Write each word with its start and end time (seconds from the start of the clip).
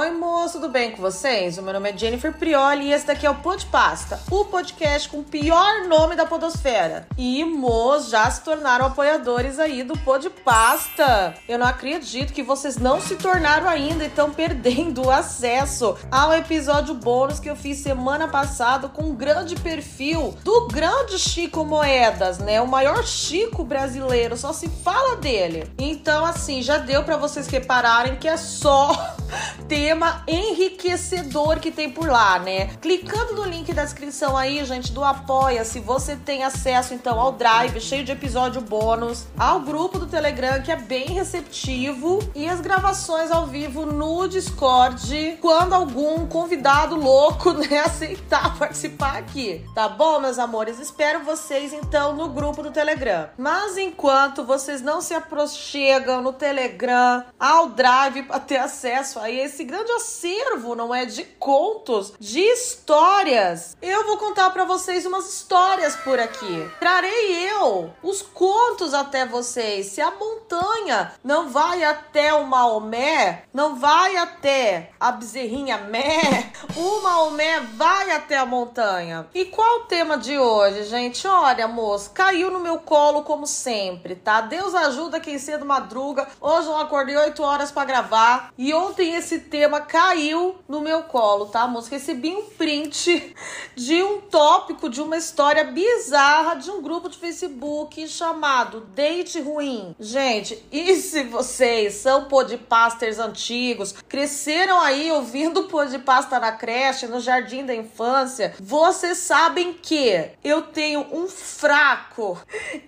Oi, 0.00 0.12
moço, 0.12 0.54
tudo 0.54 0.70
bem 0.70 0.92
com 0.92 1.02
vocês? 1.02 1.58
O 1.58 1.62
meu 1.62 1.74
nome 1.74 1.90
é 1.90 1.94
Jennifer 1.94 2.32
Prioli 2.32 2.86
e 2.86 2.92
esse 2.94 3.06
daqui 3.06 3.26
é 3.26 3.30
o 3.30 3.34
Pod 3.34 3.66
Pasta, 3.66 4.18
o 4.30 4.46
podcast 4.46 5.06
com 5.10 5.18
o 5.18 5.22
pior 5.22 5.86
nome 5.88 6.16
da 6.16 6.24
podosfera. 6.24 7.06
E, 7.18 7.44
moço, 7.44 8.08
já 8.08 8.30
se 8.30 8.40
tornaram 8.40 8.86
apoiadores 8.86 9.58
aí 9.58 9.82
do 9.82 9.92
Pod 9.98 10.30
Pasta. 10.42 11.34
Eu 11.46 11.58
não 11.58 11.66
acredito 11.66 12.32
que 12.32 12.42
vocês 12.42 12.78
não 12.78 12.98
se 12.98 13.14
tornaram 13.16 13.68
ainda 13.68 14.02
e 14.02 14.06
estão 14.06 14.30
perdendo 14.30 15.04
o 15.04 15.10
acesso 15.10 15.94
ao 16.10 16.32
episódio 16.32 16.94
bônus 16.94 17.38
que 17.38 17.50
eu 17.50 17.54
fiz 17.54 17.76
semana 17.76 18.26
passada 18.26 18.88
com 18.88 19.02
um 19.02 19.14
grande 19.14 19.54
perfil 19.56 20.34
do 20.42 20.66
grande 20.68 21.18
Chico 21.18 21.62
Moedas, 21.62 22.38
né? 22.38 22.58
O 22.62 22.66
maior 22.66 23.04
Chico 23.04 23.62
brasileiro, 23.64 24.34
só 24.34 24.54
se 24.54 24.66
fala 24.66 25.16
dele. 25.16 25.70
Então, 25.78 26.24
assim, 26.24 26.62
já 26.62 26.78
deu 26.78 27.04
para 27.04 27.18
vocês 27.18 27.46
repararem 27.48 28.16
que 28.16 28.26
é 28.26 28.38
só 28.38 29.16
tema 29.68 30.22
enriquecedor 30.26 31.60
que 31.60 31.70
tem 31.70 31.90
por 31.90 32.08
lá, 32.08 32.38
né? 32.38 32.66
Clicando 32.80 33.34
no 33.34 33.44
link 33.44 33.72
da 33.72 33.84
descrição 33.84 34.36
aí, 34.36 34.64
gente, 34.64 34.92
do 34.92 35.04
Apoia-se, 35.04 35.80
você 35.80 36.16
tem 36.16 36.44
acesso 36.44 36.94
então 36.94 37.20
ao 37.20 37.32
Drive, 37.32 37.80
cheio 37.80 38.04
de 38.04 38.12
episódio 38.12 38.60
bônus, 38.60 39.26
ao 39.38 39.60
grupo 39.60 39.98
do 39.98 40.06
Telegram, 40.06 40.60
que 40.62 40.72
é 40.72 40.76
bem 40.76 41.08
receptivo, 41.08 42.18
e 42.34 42.48
as 42.48 42.60
gravações 42.60 43.30
ao 43.30 43.46
vivo 43.46 43.86
no 43.86 44.26
Discord, 44.26 45.38
quando 45.40 45.72
algum 45.72 46.26
convidado 46.26 46.96
louco, 46.96 47.52
né, 47.54 47.80
aceitar 47.80 48.58
participar 48.58 49.16
aqui. 49.16 49.64
Tá 49.74 49.88
bom, 49.88 50.20
meus 50.20 50.38
amores? 50.38 50.78
Espero 50.78 51.24
vocês 51.24 51.72
então 51.72 52.14
no 52.14 52.28
grupo 52.28 52.62
do 52.62 52.70
Telegram. 52.70 53.28
Mas 53.38 53.76
enquanto 53.76 54.44
vocês 54.44 54.80
não 54.82 55.00
se 55.00 55.14
aproximam 55.14 56.22
no 56.22 56.32
Telegram, 56.32 57.24
ao 57.38 57.68
Drive 57.68 58.24
para 58.24 58.40
ter 58.40 58.56
acesso 58.56 59.19
a 59.20 59.30
esse 59.30 59.64
grande 59.64 59.92
acervo, 59.92 60.74
não 60.74 60.94
é? 60.94 61.04
De 61.04 61.24
contos, 61.24 62.14
de 62.18 62.40
histórias. 62.40 63.76
Eu 63.82 64.06
vou 64.06 64.16
contar 64.16 64.50
para 64.50 64.64
vocês 64.64 65.04
umas 65.04 65.28
histórias 65.32 65.94
por 65.96 66.18
aqui. 66.18 66.70
Trarei 66.80 67.50
eu 67.50 67.92
os 68.02 68.22
contos 68.22 68.94
até 68.94 69.26
vocês. 69.26 69.86
Se 69.86 70.00
a 70.00 70.10
montanha 70.10 71.12
não 71.22 71.50
vai 71.50 71.84
até 71.84 72.32
o 72.32 72.46
Maomé, 72.46 73.44
não 73.52 73.76
vai 73.76 74.16
até 74.16 74.92
a 74.98 75.12
bezerrinha 75.12 75.76
Mé, 75.78 76.52
o 76.76 77.02
Maomé 77.02 77.60
vai 77.60 78.10
até 78.12 78.38
a 78.38 78.46
montanha. 78.46 79.26
E 79.34 79.44
qual 79.46 79.80
o 79.80 79.84
tema 79.84 80.16
de 80.16 80.38
hoje, 80.38 80.84
gente? 80.84 81.26
Olha, 81.26 81.68
moço, 81.68 82.10
caiu 82.10 82.50
no 82.50 82.60
meu 82.60 82.78
colo 82.78 83.22
como 83.22 83.46
sempre, 83.46 84.14
tá? 84.14 84.40
Deus 84.40 84.74
ajuda 84.74 85.20
quem 85.20 85.38
cedo 85.38 85.66
madruga. 85.66 86.26
Hoje 86.40 86.68
eu 86.68 86.76
acordei 86.78 87.16
8 87.16 87.42
horas 87.42 87.70
para 87.70 87.84
gravar 87.84 88.52
e 88.56 88.72
ontem 88.72 89.09
esse 89.10 89.40
tema 89.40 89.80
caiu 89.80 90.56
no 90.68 90.80
meu 90.80 91.02
colo, 91.02 91.46
tá, 91.46 91.66
moço? 91.66 91.90
Recebi 91.90 92.30
um 92.30 92.44
print 92.44 93.34
de 93.74 94.02
um 94.02 94.20
tópico 94.20 94.88
de 94.88 95.02
uma 95.02 95.16
história 95.16 95.64
bizarra 95.64 96.54
de 96.54 96.70
um 96.70 96.80
grupo 96.80 97.08
de 97.08 97.18
Facebook 97.18 98.06
chamado 98.08 98.80
Date 98.94 99.40
Ruim. 99.40 99.94
Gente, 99.98 100.64
e 100.70 100.94
se 100.96 101.24
vocês 101.24 101.94
são 101.94 102.26
podpasters 102.26 103.18
antigos, 103.18 103.92
cresceram 104.08 104.80
aí 104.80 105.10
ouvindo 105.10 105.64
podpasta 105.64 106.38
na 106.38 106.52
creche, 106.52 107.06
no 107.06 107.20
jardim 107.20 107.64
da 107.64 107.74
infância, 107.74 108.54
vocês 108.60 109.18
sabem 109.18 109.72
que 109.72 110.30
eu 110.44 110.62
tenho 110.62 111.06
um 111.12 111.26
fraco, 111.26 112.38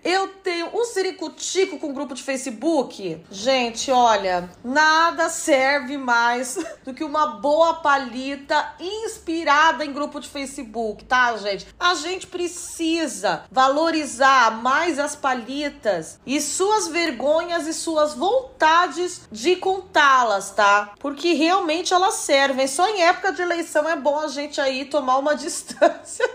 eu 0.04 0.28
tenho 0.28 0.68
um 0.72 0.84
ciricutico 0.84 1.78
com 1.78 1.92
grupo 1.92 2.14
de 2.14 2.22
Facebook. 2.22 3.20
Gente, 3.30 3.90
olha, 3.90 4.48
nada 4.62 5.28
serve 5.28 5.96
mais 5.96 6.11
do 6.84 6.92
que 6.92 7.02
uma 7.02 7.27
boa 7.39 7.74
palita 7.74 8.74
inspirada 8.78 9.84
em 9.84 9.92
grupo 9.92 10.20
de 10.20 10.28
Facebook, 10.28 11.05
tá, 11.05 11.36
gente? 11.36 11.67
A 11.78 11.95
gente 11.95 12.27
precisa 12.27 13.45
valorizar 13.50 14.62
mais 14.62 14.98
as 14.98 15.17
palitas 15.17 16.20
e 16.27 16.40
suas 16.40 16.89
vergonhas 16.89 17.67
e 17.67 17.73
suas 17.73 18.14
vontades 18.14 19.23
de 19.30 19.56
contá-las, 19.56 20.50
tá? 20.50 20.92
Porque 20.98 21.33
realmente 21.33 21.95
elas 21.95 22.14
servem. 22.14 22.67
Só 22.67 22.89
em 22.89 23.02
época 23.02 23.33
de 23.33 23.42
eleição 23.42 23.89
é 23.89 23.96
bom 23.96 24.20
a 24.20 24.29
gente 24.29 24.61
aí 24.61 24.84
tomar 24.84 25.18
uma 25.18 25.34
distância, 25.36 26.29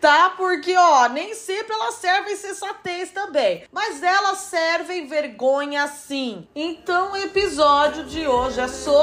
tá? 0.00 0.30
Porque, 0.30 0.76
ó, 0.76 1.08
nem 1.08 1.34
sempre 1.34 1.72
elas 1.72 1.94
servem 1.94 2.36
sensatez 2.36 3.10
também, 3.10 3.64
mas 3.70 4.02
elas 4.02 4.38
servem 4.38 5.06
vergonha 5.06 5.86
sim. 5.86 6.46
Então, 6.54 7.12
o 7.12 7.16
episódio 7.16 8.04
de 8.04 8.26
hoje 8.26 8.60
é 8.60 8.68
sobre 8.68 8.95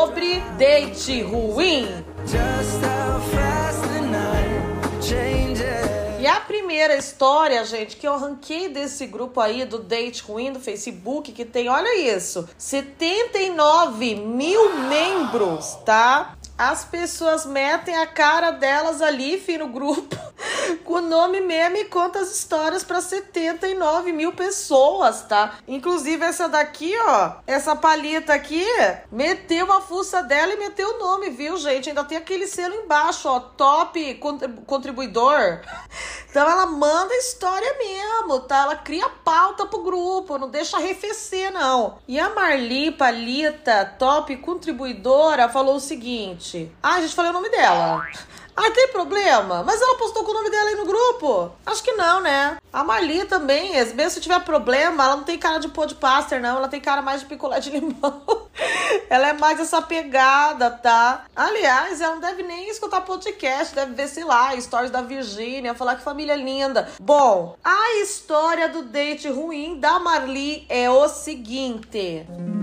date 0.58 1.22
ruim. 1.22 1.88
E 6.20 6.26
a 6.26 6.40
primeira 6.40 6.98
história, 6.98 7.64
gente, 7.64 7.98
que 7.98 8.08
eu 8.08 8.18
ranquei 8.18 8.70
desse 8.70 9.06
grupo 9.06 9.40
aí 9.40 9.66
do 9.66 9.78
Date 9.78 10.24
Ruim 10.24 10.52
do 10.52 10.60
Facebook, 10.60 11.32
que 11.32 11.46
tem, 11.46 11.70
olha 11.70 12.16
isso, 12.16 12.48
79 12.58 14.16
mil 14.16 14.76
membros, 14.88 15.76
tá? 15.86 16.36
As 16.56 16.86
pessoas 16.86 17.48
metem 17.48 17.98
a 17.98 18.06
cara 18.06 18.52
delas 18.52 19.02
ali, 19.02 19.40
fi, 19.40 19.58
no 19.58 19.70
grupo, 19.70 20.16
com 20.86 20.94
o 20.94 21.02
nome 21.02 21.42
mesmo 21.42 21.78
e 21.78 21.86
conta 21.86 22.20
as 22.20 22.32
histórias 22.32 22.84
para 22.84 23.02
79 23.02 24.12
mil 24.12 24.32
pessoas, 24.34 25.24
tá? 25.24 25.56
Inclusive 25.68 26.24
essa 26.24 26.48
daqui, 26.48 26.94
ó, 27.00 27.38
essa 27.48 27.76
palita 27.76 28.36
aqui, 28.36 28.64
meteu 29.12 29.74
a 29.74 29.82
fuça 29.82 30.22
dela 30.22 30.54
e 30.54 30.60
meteu 30.60 30.96
o 30.96 31.00
nome, 31.00 31.32
viu, 31.32 31.58
gente? 31.58 31.90
Ainda 31.90 32.04
tem 32.04 32.20
aquele 32.20 32.46
selo 32.46 32.76
embaixo, 32.76 33.28
ó, 33.28 33.40
top 33.40 34.20
contribuidor. 34.68 35.62
Então 36.34 36.50
ela 36.50 36.66
manda 36.66 37.14
história 37.14 37.78
mesmo, 37.78 38.40
tá? 38.40 38.64
Ela 38.64 38.76
cria 38.76 39.08
pauta 39.08 39.68
pro 39.68 39.84
grupo, 39.84 40.40
não 40.40 40.50
deixa 40.50 40.78
arrefecer, 40.78 41.54
não. 41.54 42.00
E 42.08 42.20
a 42.20 42.30
Marli 42.30 42.90
Palita, 42.90 43.86
top 44.00 44.36
contribuidora, 44.38 45.48
falou 45.48 45.76
o 45.76 45.80
seguinte 45.80 46.43
gente. 46.44 46.72
Ah, 46.82 46.96
a 46.96 47.02
gente 47.02 47.16
falou 47.16 47.32
o 47.32 47.34
nome 47.34 47.50
dela. 47.50 48.06
Ah, 48.56 48.70
tem 48.70 48.90
problema? 48.90 49.64
Mas 49.64 49.82
ela 49.82 49.98
postou 49.98 50.24
com 50.24 50.30
o 50.30 50.34
nome 50.34 50.52
dela 50.52 50.70
aí 50.70 50.76
no 50.76 50.86
grupo? 50.86 51.52
Acho 51.66 51.82
que 51.82 51.94
não, 51.94 52.22
né? 52.22 52.58
A 52.72 52.84
Marli 52.84 53.26
também, 53.26 53.72
mesmo 53.72 54.12
se 54.12 54.22
tiver 54.22 54.40
problema, 54.42 55.06
ela 55.06 55.16
não 55.16 55.24
tem 55.24 55.40
cara 55.40 55.58
de 55.58 55.70
podcaster, 55.70 56.40
não. 56.40 56.58
Ela 56.58 56.68
tem 56.68 56.80
cara 56.80 57.02
mais 57.02 57.22
de 57.22 57.26
picolé 57.26 57.60
de 57.60 57.72
limão. 57.72 58.48
ela 59.10 59.30
é 59.30 59.34
mais 59.34 59.60
essa 59.60 59.82
pegada, 59.82 60.70
tá? 60.70 61.26
Aliás, 61.36 62.00
ela 62.00 62.14
não 62.14 62.22
deve 62.22 62.44
nem 62.44 62.70
escutar 62.70 63.02
podcast, 63.02 63.74
deve 63.74 63.94
ver, 63.96 64.08
sei 64.08 64.24
lá, 64.24 64.56
stories 64.60 64.92
da 64.92 65.02
Virgínia, 65.02 65.74
falar 65.74 65.96
que 65.96 66.04
família 66.04 66.36
linda. 66.36 66.90
Bom, 67.02 67.56
a 67.64 67.96
história 68.04 68.70
do 68.70 68.84
date 68.84 69.28
ruim 69.30 69.80
da 69.80 69.98
Marli 69.98 70.64
é 70.70 70.92
o 70.92 71.10
seguinte. 71.10 72.24
Música 72.30 72.63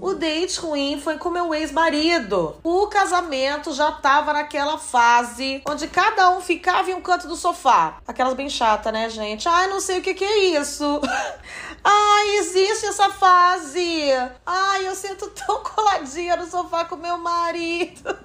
o 0.00 0.14
date 0.14 0.58
ruim 0.58 1.00
foi 1.02 1.18
com 1.18 1.30
meu 1.30 1.54
ex-marido. 1.54 2.56
O 2.62 2.86
casamento 2.86 3.72
já 3.72 3.92
tava 3.92 4.32
naquela 4.32 4.78
fase 4.78 5.62
onde 5.68 5.86
cada 5.88 6.30
um 6.30 6.40
ficava 6.40 6.90
em 6.90 6.94
um 6.94 7.00
canto 7.00 7.28
do 7.28 7.36
sofá. 7.36 7.98
Aquelas 8.06 8.34
bem 8.34 8.48
chata, 8.48 8.90
né, 8.90 9.08
gente? 9.10 9.48
Ai, 9.48 9.68
não 9.68 9.80
sei 9.80 9.98
o 9.98 10.02
que 10.02 10.14
que 10.14 10.24
é 10.24 10.60
isso. 10.60 11.00
Ai, 11.82 12.36
existe 12.38 12.86
essa 12.86 13.10
fase. 13.10 14.10
Ai, 14.44 14.86
eu 14.86 14.94
sinto 14.94 15.28
tão 15.30 15.62
coladinha 15.62 16.36
no 16.36 16.46
sofá 16.46 16.84
com 16.84 16.96
meu 16.96 17.18
marido. 17.18 18.18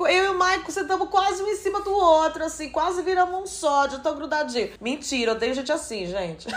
Eu 0.00 0.24
e 0.24 0.28
o 0.28 0.34
Michael 0.34 0.70
sentamos 0.70 1.08
quase 1.08 1.42
um 1.42 1.48
em 1.48 1.56
cima 1.56 1.80
do 1.80 1.92
outro, 1.92 2.44
assim, 2.44 2.70
quase 2.70 3.02
viramos 3.02 3.40
um 3.40 3.46
só, 3.46 3.86
de 3.86 4.00
tão 4.00 4.16
grudadinho. 4.16 4.72
Mentira, 4.80 5.30
eu 5.30 5.36
odeio 5.36 5.54
gente 5.54 5.70
assim, 5.70 6.06
gente. 6.06 6.48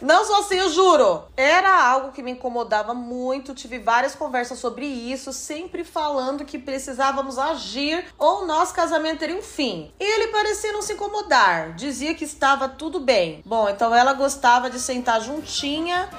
Não 0.00 0.24
sou 0.24 0.36
assim, 0.36 0.56
eu 0.56 0.70
juro. 0.70 1.24
Era 1.36 1.88
algo 1.88 2.12
que 2.12 2.22
me 2.22 2.30
incomodava 2.30 2.94
muito, 2.94 3.54
tive 3.54 3.78
várias 3.78 4.14
conversas 4.14 4.58
sobre 4.58 4.86
isso, 4.86 5.32
sempre 5.32 5.84
falando 5.84 6.44
que 6.44 6.58
precisávamos 6.58 7.38
agir 7.38 8.06
ou 8.16 8.46
nosso 8.46 8.72
casamento 8.72 9.18
teria 9.18 9.36
um 9.36 9.42
fim. 9.42 9.92
Ele 10.00 10.28
parecia 10.28 10.72
não 10.72 10.82
se 10.82 10.94
incomodar, 10.94 11.74
dizia 11.74 12.14
que 12.14 12.24
estava 12.24 12.68
tudo 12.68 13.00
bem. 13.00 13.42
Bom, 13.44 13.68
então 13.68 13.94
ela 13.94 14.14
gostava 14.14 14.70
de 14.70 14.80
sentar 14.80 15.20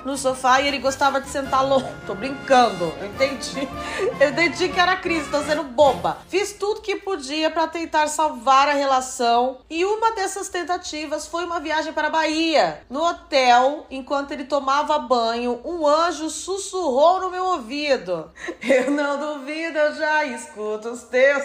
no 0.06 0.18
sofá 0.18 0.62
e 0.62 0.68
ele 0.68 0.80
gostava 0.80 1.22
de 1.22 1.30
sentar 1.30 1.68
longe. 1.68 1.86
Tô 2.06 2.16
brincando, 2.16 2.94
eu 3.00 3.08
entendi. 3.08 3.68
Eu 4.19 4.30
entendi 4.30 4.69
que 4.69 4.80
era 4.80 4.96
crise, 4.96 5.30
tô 5.30 5.42
sendo 5.44 5.64
boba. 5.64 6.18
Fiz 6.28 6.54
tudo 6.54 6.81
que 6.81 6.96
podia 6.96 7.52
para 7.52 7.68
tentar 7.68 8.08
salvar 8.08 8.68
a 8.68 8.74
relação 8.74 9.60
e 9.69 9.86
uma 9.86 10.12
dessas 10.14 10.50
tentativas 10.50 11.28
foi 11.28 11.46
uma 11.46 11.60
viagem 11.60 11.94
para 11.94 12.08
a 12.08 12.12
Bahia. 12.12 12.81
No 12.90 13.04
hotel, 13.04 13.86
enquanto 13.92 14.31
ele 14.31 14.44
tomava 14.44 14.98
banho, 14.98 15.62
um 15.64 15.86
anjo 15.86 16.30
sussurrou 16.30 17.22
no 17.22 17.30
meu 17.30 17.44
ouvido 17.46 18.31
eu 18.62 18.92
não 18.92 19.18
duvido, 19.20 19.78
eu 19.78 19.96
já 19.96 20.25
escuto 20.25 20.90
os 20.90 21.04
teus. 21.04 21.44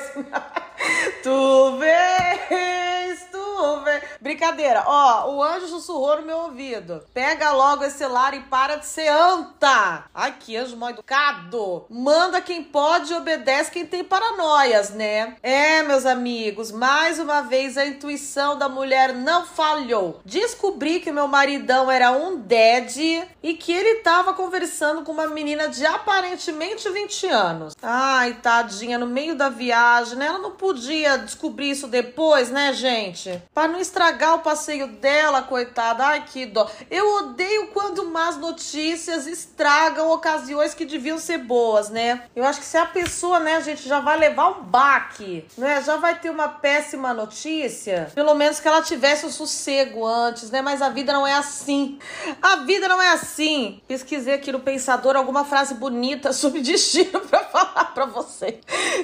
tu 1.22 1.78
vês, 1.78 3.26
tu 3.30 3.80
vês. 3.84 4.02
Brincadeira. 4.22 4.84
Ó, 4.86 5.34
o 5.34 5.42
anjo 5.42 5.66
sussurrou 5.66 6.20
no 6.20 6.26
meu 6.26 6.38
ouvido. 6.38 7.02
Pega 7.12 7.50
logo 7.50 7.84
esse 7.84 7.98
celular 7.98 8.32
e 8.34 8.40
para 8.40 8.76
de 8.76 8.86
ser 8.86 9.08
anta. 9.08 10.04
Ai, 10.14 10.36
que 10.38 10.56
anjo 10.56 10.76
mal 10.76 10.90
educado. 10.90 11.84
Manda 11.90 12.40
quem 12.40 12.62
pode 12.62 13.12
e 13.12 13.16
obedece 13.16 13.70
quem 13.70 13.84
tem 13.84 14.04
paranoias, 14.04 14.90
né? 14.90 15.36
É, 15.42 15.82
meus 15.82 16.06
amigos, 16.06 16.70
mais 16.70 17.18
uma 17.18 17.42
vez 17.42 17.76
a 17.76 17.84
intuição 17.84 18.56
da 18.56 18.68
mulher 18.68 19.12
não 19.12 19.44
falhou. 19.44 20.20
Descobri 20.24 21.00
que 21.00 21.10
meu 21.10 21.26
maridão 21.26 21.90
era 21.90 22.12
um 22.12 22.36
dead 22.36 23.26
e 23.42 23.54
que 23.54 23.72
ele 23.72 23.96
tava 24.00 24.34
conversando 24.34 25.02
com 25.02 25.10
uma 25.10 25.26
menina 25.26 25.68
de 25.68 25.84
aparentemente 25.84 26.88
20 26.88 27.26
anos. 27.26 27.74
Ai, 27.82 28.34
tadinha, 28.34 28.98
no 28.98 29.06
meio 29.06 29.34
da 29.34 29.48
viagem, 29.48 30.16
né? 30.16 30.26
Ela 30.26 30.38
não 30.38 30.52
podia 30.52 31.18
descobrir 31.18 31.70
isso 31.70 31.88
depois, 31.88 32.50
né, 32.50 32.72
gente? 32.72 33.42
Para 33.52 33.68
não 33.68 33.80
estragar 33.80 34.11
o 34.34 34.38
passeio 34.40 34.86
dela, 34.86 35.42
coitada. 35.42 36.04
Ai, 36.04 36.24
que 36.24 36.46
dó. 36.46 36.70
Eu 36.90 37.16
odeio 37.16 37.68
quando 37.68 38.06
más 38.06 38.36
notícias 38.36 39.26
estragam 39.26 40.10
ocasiões 40.10 40.74
que 40.74 40.84
deviam 40.84 41.18
ser 41.18 41.38
boas, 41.38 41.88
né? 41.88 42.24
Eu 42.34 42.44
acho 42.44 42.60
que 42.60 42.66
se 42.66 42.76
a 42.76 42.86
pessoa, 42.86 43.40
né, 43.40 43.60
gente, 43.62 43.88
já 43.88 44.00
vai 44.00 44.18
levar 44.18 44.48
um 44.50 44.62
baque, 44.62 45.46
né? 45.56 45.82
Já 45.82 45.96
vai 45.96 46.18
ter 46.18 46.30
uma 46.30 46.48
péssima 46.48 47.12
notícia, 47.12 48.10
pelo 48.14 48.34
menos 48.34 48.60
que 48.60 48.68
ela 48.68 48.82
tivesse 48.82 49.26
o 49.26 49.30
sossego 49.30 50.06
antes, 50.06 50.50
né? 50.50 50.62
Mas 50.62 50.82
a 50.82 50.88
vida 50.88 51.12
não 51.12 51.26
é 51.26 51.34
assim. 51.34 51.98
A 52.40 52.56
vida 52.56 52.88
não 52.88 53.00
é 53.00 53.08
assim. 53.08 53.80
Pesquisei 53.86 54.34
aqui 54.34 54.52
no 54.52 54.60
Pensador 54.60 55.16
alguma 55.16 55.44
frase 55.44 55.74
bonita 55.74 56.32
sobre 56.32 56.60
destino 56.60 57.20
para 57.20 57.44
falar 57.44 57.92
para 57.94 58.06
você. 58.06 58.60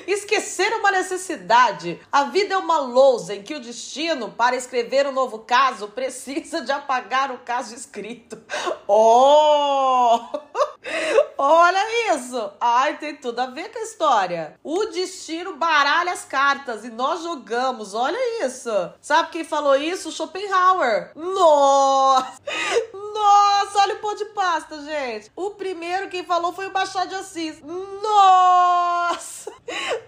Esquecer 0.07 0.73
uma 0.75 0.91
necessidade. 0.91 2.01
A 2.11 2.25
vida 2.25 2.55
é 2.55 2.57
uma 2.57 2.79
lousa 2.79 3.35
em 3.35 3.43
que 3.43 3.55
o 3.55 3.61
destino, 3.61 4.31
para 4.31 4.57
escrever 4.57 4.98
um 5.07 5.13
novo 5.13 5.41
caso, 5.41 5.89
precisa 5.89 6.63
de 6.63 6.73
apagar 6.73 7.31
o 7.31 7.39
caso 7.39 7.75
escrito. 7.75 8.43
Oh! 8.91 10.19
Olha 11.41 12.15
isso! 12.17 12.51
Ai, 12.61 12.97
tem 12.97 13.15
tudo 13.15 13.39
a 13.39 13.47
ver 13.47 13.71
com 13.71 13.79
a 13.79 13.83
história. 13.83 14.59
O 14.65 14.87
destino 14.87 15.55
baralha 15.55 16.13
as 16.13 16.25
cartas 16.25 16.85
e 16.85 16.91
nós 16.91 17.23
jogamos. 17.23 17.95
Olha 17.95 18.45
isso! 18.45 18.71
Sabe 19.01 19.31
quem 19.31 19.45
falou 19.45 19.77
isso? 19.77 20.11
Schopenhauer. 20.11 21.13
Nossa! 21.15 22.43
Nossa, 23.15 23.79
olha 23.81 23.95
o 23.95 23.99
pão 23.99 24.15
de 24.15 24.25
pasta, 24.27 24.83
gente. 24.83 25.31
O 25.35 25.51
primeiro 25.51 26.09
quem 26.09 26.25
falou 26.25 26.53
foi 26.53 26.67
o 26.67 26.73
Machado 26.73 27.09
de 27.09 27.15
Assis. 27.15 27.61
Nossa! 27.63 29.53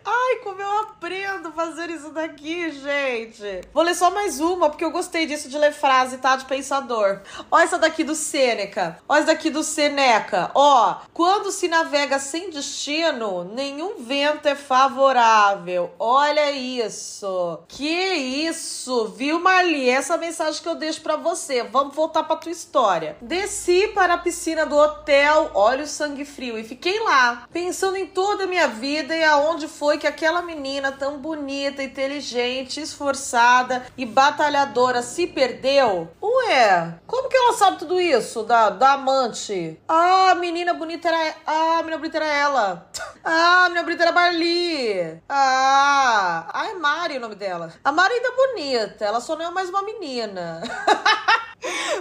Ai, 0.05 0.37
como 0.43 0.61
eu 0.61 0.81
aprendo 0.81 1.53
fazer 1.53 1.91
isso 1.91 2.11
daqui, 2.11 2.71
gente. 2.71 3.63
Vou 3.73 3.83
ler 3.83 3.95
só 3.95 4.11
mais 4.11 4.41
uma, 4.41 4.71
porque 4.71 4.85
eu 4.85 4.91
gostei 4.91 5.27
disso 5.27 5.49
de 5.49 5.59
ler 5.59 5.73
frase, 5.73 6.19
tá? 6.19 6.37
De 6.37 6.45
pensador. 6.45 7.21
Olha 7.51 7.65
essa 7.65 7.79
daqui 7.79 8.03
do 8.03 8.15
Sêneca. 8.15 8.99
Olha 9.09 9.19
essa 9.19 9.27
daqui 9.29 9.51
do 9.51 9.63
Seneca. 9.63 10.51
Ó, 10.55 10.97
quando 11.21 11.53
se 11.53 11.69
navega 11.69 12.19
sem 12.19 12.49
destino, 12.49 13.45
nenhum 13.45 14.03
vento 14.03 14.49
é 14.49 14.55
favorável. 14.55 15.91
Olha 15.99 16.51
isso. 16.51 17.59
Que 17.69 18.15
isso, 18.15 19.09
viu, 19.09 19.39
Marli? 19.39 19.91
Essa 19.91 20.15
é 20.15 20.17
a 20.17 20.19
mensagem 20.19 20.63
que 20.63 20.67
eu 20.67 20.75
deixo 20.75 21.03
para 21.03 21.17
você. 21.17 21.63
Vamos 21.63 21.95
voltar 21.95 22.23
pra 22.23 22.37
tua 22.37 22.51
história. 22.51 23.19
Desci 23.21 23.89
para 23.89 24.15
a 24.15 24.19
piscina 24.19 24.65
do 24.65 24.75
hotel, 24.79 25.51
olha 25.53 25.85
o 25.85 25.87
sangue 25.87 26.25
frio, 26.25 26.59
e 26.59 26.65
fiquei 26.65 26.99
lá, 27.01 27.47
pensando 27.53 27.99
em 27.99 28.07
toda 28.07 28.45
a 28.45 28.47
minha 28.47 28.69
vida 28.69 29.15
e 29.15 29.23
aonde 29.23 29.69
foi 29.69 29.99
que 29.99 30.07
aquela 30.07 30.41
menina 30.41 30.91
tão 30.91 31.19
bonita, 31.19 31.83
inteligente, 31.83 32.81
esforçada 32.81 33.85
e 33.95 34.07
batalhadora 34.07 35.03
se 35.03 35.27
perdeu. 35.27 36.09
Ué, 36.23 36.99
como 37.07 37.29
que 37.29 37.37
ela 37.37 37.53
sabe 37.53 37.79
tudo 37.79 38.01
isso 38.01 38.43
da, 38.43 38.71
da 38.71 38.93
amante? 38.95 39.79
Ah, 39.87 40.35
menina 40.37 40.73
bonita 40.73 41.10
era. 41.13 41.37
Ah, 41.47 41.79
a 41.79 41.83
menina 41.83 41.99
bonita 41.99 42.17
era 42.19 42.27
ela. 42.27 42.91
Ah, 43.25 43.65
a 43.65 43.69
menina 43.69 43.83
bonita 43.83 44.03
era 44.03 44.13
Barli. 44.13 45.21
Ah, 45.29 46.49
ah, 46.53 46.67
é 46.69 46.75
Mari 46.75 47.17
o 47.17 47.21
nome 47.21 47.35
dela. 47.35 47.73
A 47.85 47.93
Mari 47.93 48.15
ainda 48.15 48.29
é 48.29 48.37
bonita, 48.37 49.05
ela 49.05 49.21
só 49.21 49.37
não 49.37 49.47
é 49.47 49.51
mais 49.51 49.69
uma 49.69 49.83
menina. 49.83 50.63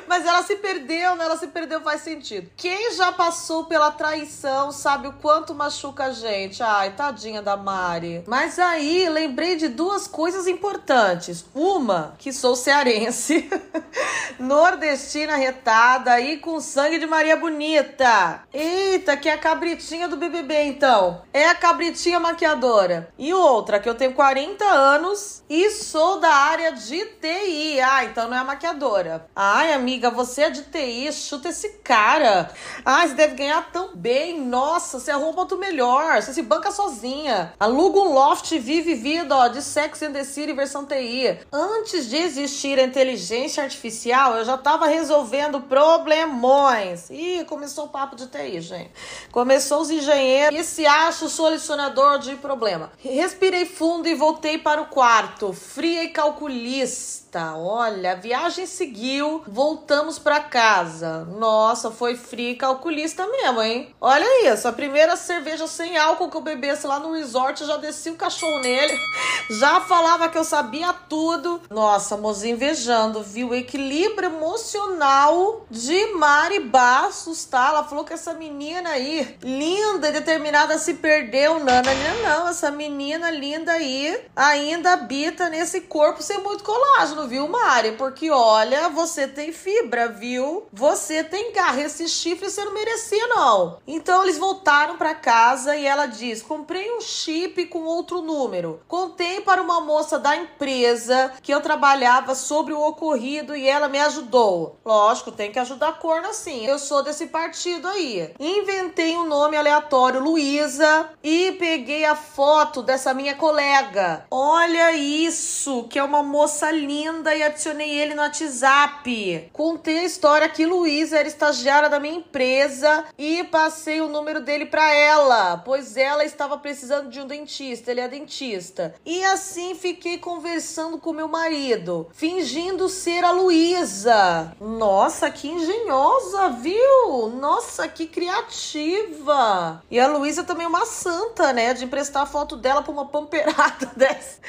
Mas 0.10 0.26
ela 0.26 0.42
se 0.42 0.56
perdeu, 0.56 1.16
né? 1.16 1.24
Ela 1.24 1.38
se 1.38 1.46
perdeu, 1.46 1.82
faz 1.82 2.02
sentido. 2.02 2.50
Quem 2.58 2.96
já 2.96 3.12
passou 3.12 3.66
pela 3.66 3.92
traição 3.92 4.72
sabe 4.72 5.08
o 5.08 5.14
quanto 5.14 5.54
machuca 5.54 6.06
a 6.06 6.12
gente. 6.12 6.64
Ai, 6.64 6.94
tadinha 6.94 7.44
da 7.44 7.56
Mari. 7.56 8.24
Mas 8.26 8.58
aí 8.58 9.08
lembrei 9.08 9.56
de 9.56 9.68
duas 9.68 10.08
coisas 10.08 10.48
importantes. 10.48 11.46
Uma, 11.54 12.16
que 12.18 12.34
sou 12.34 12.56
cearense, 12.56 13.48
nordestina 14.40 15.36
retada 15.36 16.20
e 16.20 16.38
com 16.38 16.60
sangue 16.60 16.98
de 16.98 17.06
Maria 17.06 17.38
Bonita. 17.38 18.46
Eita, 18.52 19.16
que 19.16 19.30
é 19.30 19.34
a 19.34 19.38
cabritinha 19.38 20.08
do 20.08 20.18
BBB, 20.18 20.64
então. 20.64 21.22
É 21.32 21.48
a 21.50 21.54
cabritinha 21.54 22.20
maquiadora. 22.20 23.14
E 23.16 23.32
outra, 23.32 23.80
que 23.80 23.88
eu 23.88 23.94
tenho 23.94 24.14
40 24.14 24.66
anos 24.66 25.44
e 25.48 25.70
sou 25.70 26.20
da 26.20 26.34
área 26.34 26.72
de 26.72 27.06
TI. 27.06 27.80
Ah, 27.80 28.06
então 28.06 28.28
não 28.28 28.38
é 28.38 28.40
a 28.40 28.44
maquiadora. 28.44 29.28
Ai, 29.36 29.72
amiga, 29.72 29.99
você 30.08 30.44
é 30.44 30.50
de 30.50 30.62
TI, 30.64 31.12
chuta 31.12 31.50
esse 31.50 31.70
cara. 31.84 32.52
Ai, 32.86 33.08
você 33.08 33.16
deve 33.16 33.36
ganhar 33.36 33.72
tão 33.72 33.96
bem. 33.96 34.40
Nossa, 34.40 35.00
você 35.00 35.12
arruma 35.12 35.40
outro 35.40 35.58
melhor. 35.58 36.22
Você 36.22 36.34
se 36.34 36.42
banca 36.42 36.72
sozinha. 36.72 37.54
Aluga 37.60 38.00
um 38.00 38.14
loft 38.14 38.58
vive 38.60 38.94
vida, 38.94 39.36
ó, 39.36 39.48
de 39.48 39.62
Sex 39.62 40.04
and 40.04 40.14
the 40.14 40.24
City 40.24 40.54
versão 40.54 40.86
TI. 40.86 41.40
Antes 41.52 42.08
de 42.08 42.18
existir 42.18 42.80
a 42.80 42.84
inteligência 42.84 43.64
artificial, 43.64 44.38
eu 44.38 44.46
já 44.46 44.58
tava 44.58 44.86
resolvendo 44.88 45.62
problemões. 45.62 47.10
Ih, 47.10 47.44
começou 47.46 47.86
o 47.86 47.90
papo 47.90 48.16
de 48.16 48.28
TI, 48.28 48.62
gente. 48.62 48.92
Começou 49.32 49.82
os 49.82 49.90
engenheiros 49.90 50.60
e 50.60 50.64
se 50.64 50.86
acha 50.86 51.26
o 51.26 51.30
solucionador 51.30 52.20
de 52.20 52.36
problema. 52.36 52.92
Respirei 53.00 53.66
fundo 53.66 54.08
e 54.08 54.14
voltei 54.14 54.58
para 54.58 54.82
o 54.82 54.88
quarto, 54.88 55.54
fria 55.54 56.04
e 56.04 56.10
calculista. 56.10 57.56
Olha, 57.56 58.14
a 58.14 58.16
viagem 58.16 58.66
seguiu, 58.66 59.44
voltamos 59.90 60.20
para 60.20 60.40
casa. 60.42 61.28
Nossa, 61.40 61.90
foi 61.90 62.16
fria 62.16 62.52
e 62.52 62.56
calculista 62.56 63.26
mesmo, 63.26 63.60
hein? 63.60 63.96
Olha 64.00 64.48
isso, 64.48 64.68
a 64.68 64.72
primeira 64.72 65.16
cerveja 65.16 65.66
sem 65.66 65.98
álcool 65.98 66.30
que 66.30 66.38
eu 66.38 66.42
bebesse 66.42 66.86
lá 66.86 67.00
no 67.00 67.14
resort, 67.14 67.60
eu 67.60 67.68
já 67.68 67.78
desci 67.78 68.12
o 68.12 68.16
cachorro 68.16 68.60
nele, 68.60 68.96
já 69.50 69.82
falava 69.82 70.30
que 70.30 70.38
eu 70.38 70.44
sabia 70.44 70.94
tudo. 70.94 71.60
Nossa, 71.72 72.16
mozinha 72.16 72.54
invejando, 72.54 73.24
viu? 73.24 73.50
O 73.50 73.56
equilíbrio 73.56 74.30
emocional 74.30 75.66
de 75.72 76.14
Mari 76.14 76.60
Bastos, 76.60 77.46
tá? 77.46 77.70
Ela 77.70 77.84
falou 77.84 78.06
que 78.06 78.14
essa 78.14 78.36
menina 78.36 78.92
aí, 78.92 79.38
linda 79.42 80.10
e 80.10 80.12
determinada, 80.12 80.78
se 80.78 80.94
perdeu. 80.94 81.58
Não, 81.60 81.82
não, 82.24 82.48
essa 82.48 82.70
menina 82.70 83.32
linda 83.32 83.72
aí 83.72 84.22
ainda 84.36 84.94
habita 84.94 85.50
nesse 85.50 85.82
corpo 85.82 86.22
sem 86.22 86.38
muito 86.44 86.64
colágeno, 86.64 87.28
viu, 87.28 87.48
Mari? 87.48 87.94
Porque 87.94 88.30
olha, 88.30 88.90
você 88.90 89.28
tem 89.28 89.52
fibra, 89.80 90.08
viu? 90.08 90.68
Você 90.72 91.24
tem 91.24 91.52
garra. 91.54 91.82
Esse 91.82 92.08
chifre 92.08 92.50
você 92.50 92.64
não 92.64 92.74
merecia, 92.74 93.28
não. 93.28 93.78
Então 93.88 94.24
eles 94.24 94.38
voltaram 94.38 94.98
para 94.98 95.16
casa 95.16 95.76
e 95.76 95.86
ela 95.86 96.06
diz: 96.06 96.42
comprei 96.42 96.92
um 96.92 97.02
chip 97.02 97.66
com 97.66 97.84
outro 97.84 98.22
número. 98.22 98.82
Contei 98.88 99.42
para 99.42 99.62
uma 99.62 99.82
moça 99.82 100.20
da 100.20 100.36
empresa 100.36 101.34
que 101.42 101.54
eu 101.54 101.62
trabalhava 101.62 102.36
sobre 102.36 102.74
o 102.74 102.82
ocorrido 102.82 103.56
e 103.56 103.68
ela 103.68 103.88
me 103.88 104.00
ajudou. 104.00 104.78
Lógico, 104.86 105.32
tem 105.32 105.52
que 105.52 105.60
ajudar 105.60 105.90
a 105.90 105.94
corna 105.94 106.34
sim. 106.34 106.66
Eu 106.66 106.78
sou 106.78 107.04
desse 107.04 107.28
partido 107.28 107.88
aí. 107.88 108.34
Inventei 108.40 109.16
um 109.16 109.26
nome 109.26 109.56
aleatório, 109.56 110.20
Luísa, 110.20 111.10
e 111.24 111.54
peguei 111.54 112.06
a 112.06 112.16
foto 112.16 112.82
dessa 112.82 113.14
minha 113.14 113.36
colega. 113.36 114.26
Olha 114.30 114.94
isso, 114.94 115.84
que 115.90 115.98
é 115.98 116.04
uma 116.04 116.24
moça 116.24 116.72
linda 116.72 117.34
e 117.36 117.44
adicionei 117.44 117.90
ele 117.90 118.14
no 118.14 118.22
WhatsApp. 118.22 119.50
Contei 119.70 120.00
a 120.00 120.04
história 120.04 120.50
que 120.50 120.66
Luísa 120.66 121.20
era 121.20 121.28
estagiária 121.28 121.88
da 121.88 122.00
minha 122.00 122.16
empresa 122.16 123.06
e 123.16 123.44
passei 123.44 124.02
o 124.02 124.08
número 124.08 124.42
dele 124.42 124.66
para 124.66 124.92
ela, 124.92 125.58
pois 125.58 125.96
ela 125.96 126.26
estava 126.26 126.58
precisando 126.58 127.08
de 127.08 127.22
um 127.22 127.28
dentista, 127.28 127.92
ele 127.92 128.02
é 128.02 128.08
dentista. 128.08 128.96
E 129.06 129.24
assim 129.26 129.76
fiquei 129.76 130.18
conversando 130.18 130.98
com 130.98 131.14
meu 131.14 131.28
marido, 131.28 132.10
fingindo 132.14 132.90
ser 132.90 133.24
a 133.24 133.30
Luísa. 133.30 134.56
Nossa, 134.60 135.30
que 135.30 135.48
engenhosa, 135.48 136.50
viu? 136.50 137.30
Nossa, 137.40 137.88
que 137.88 138.08
criativa. 138.08 139.84
E 139.92 140.00
a 140.00 140.08
Luísa 140.08 140.44
também 140.44 140.66
é 140.66 140.68
uma 140.68 140.88
santa, 140.88 141.54
né? 141.54 141.76
De 141.76 141.86
emprestar 141.86 142.24
a 142.24 142.26
foto 142.26 142.56
dela 142.56 142.82
pra 142.82 142.92
uma 142.92 143.06
pamperada 143.06 143.86
dessa. 143.96 144.40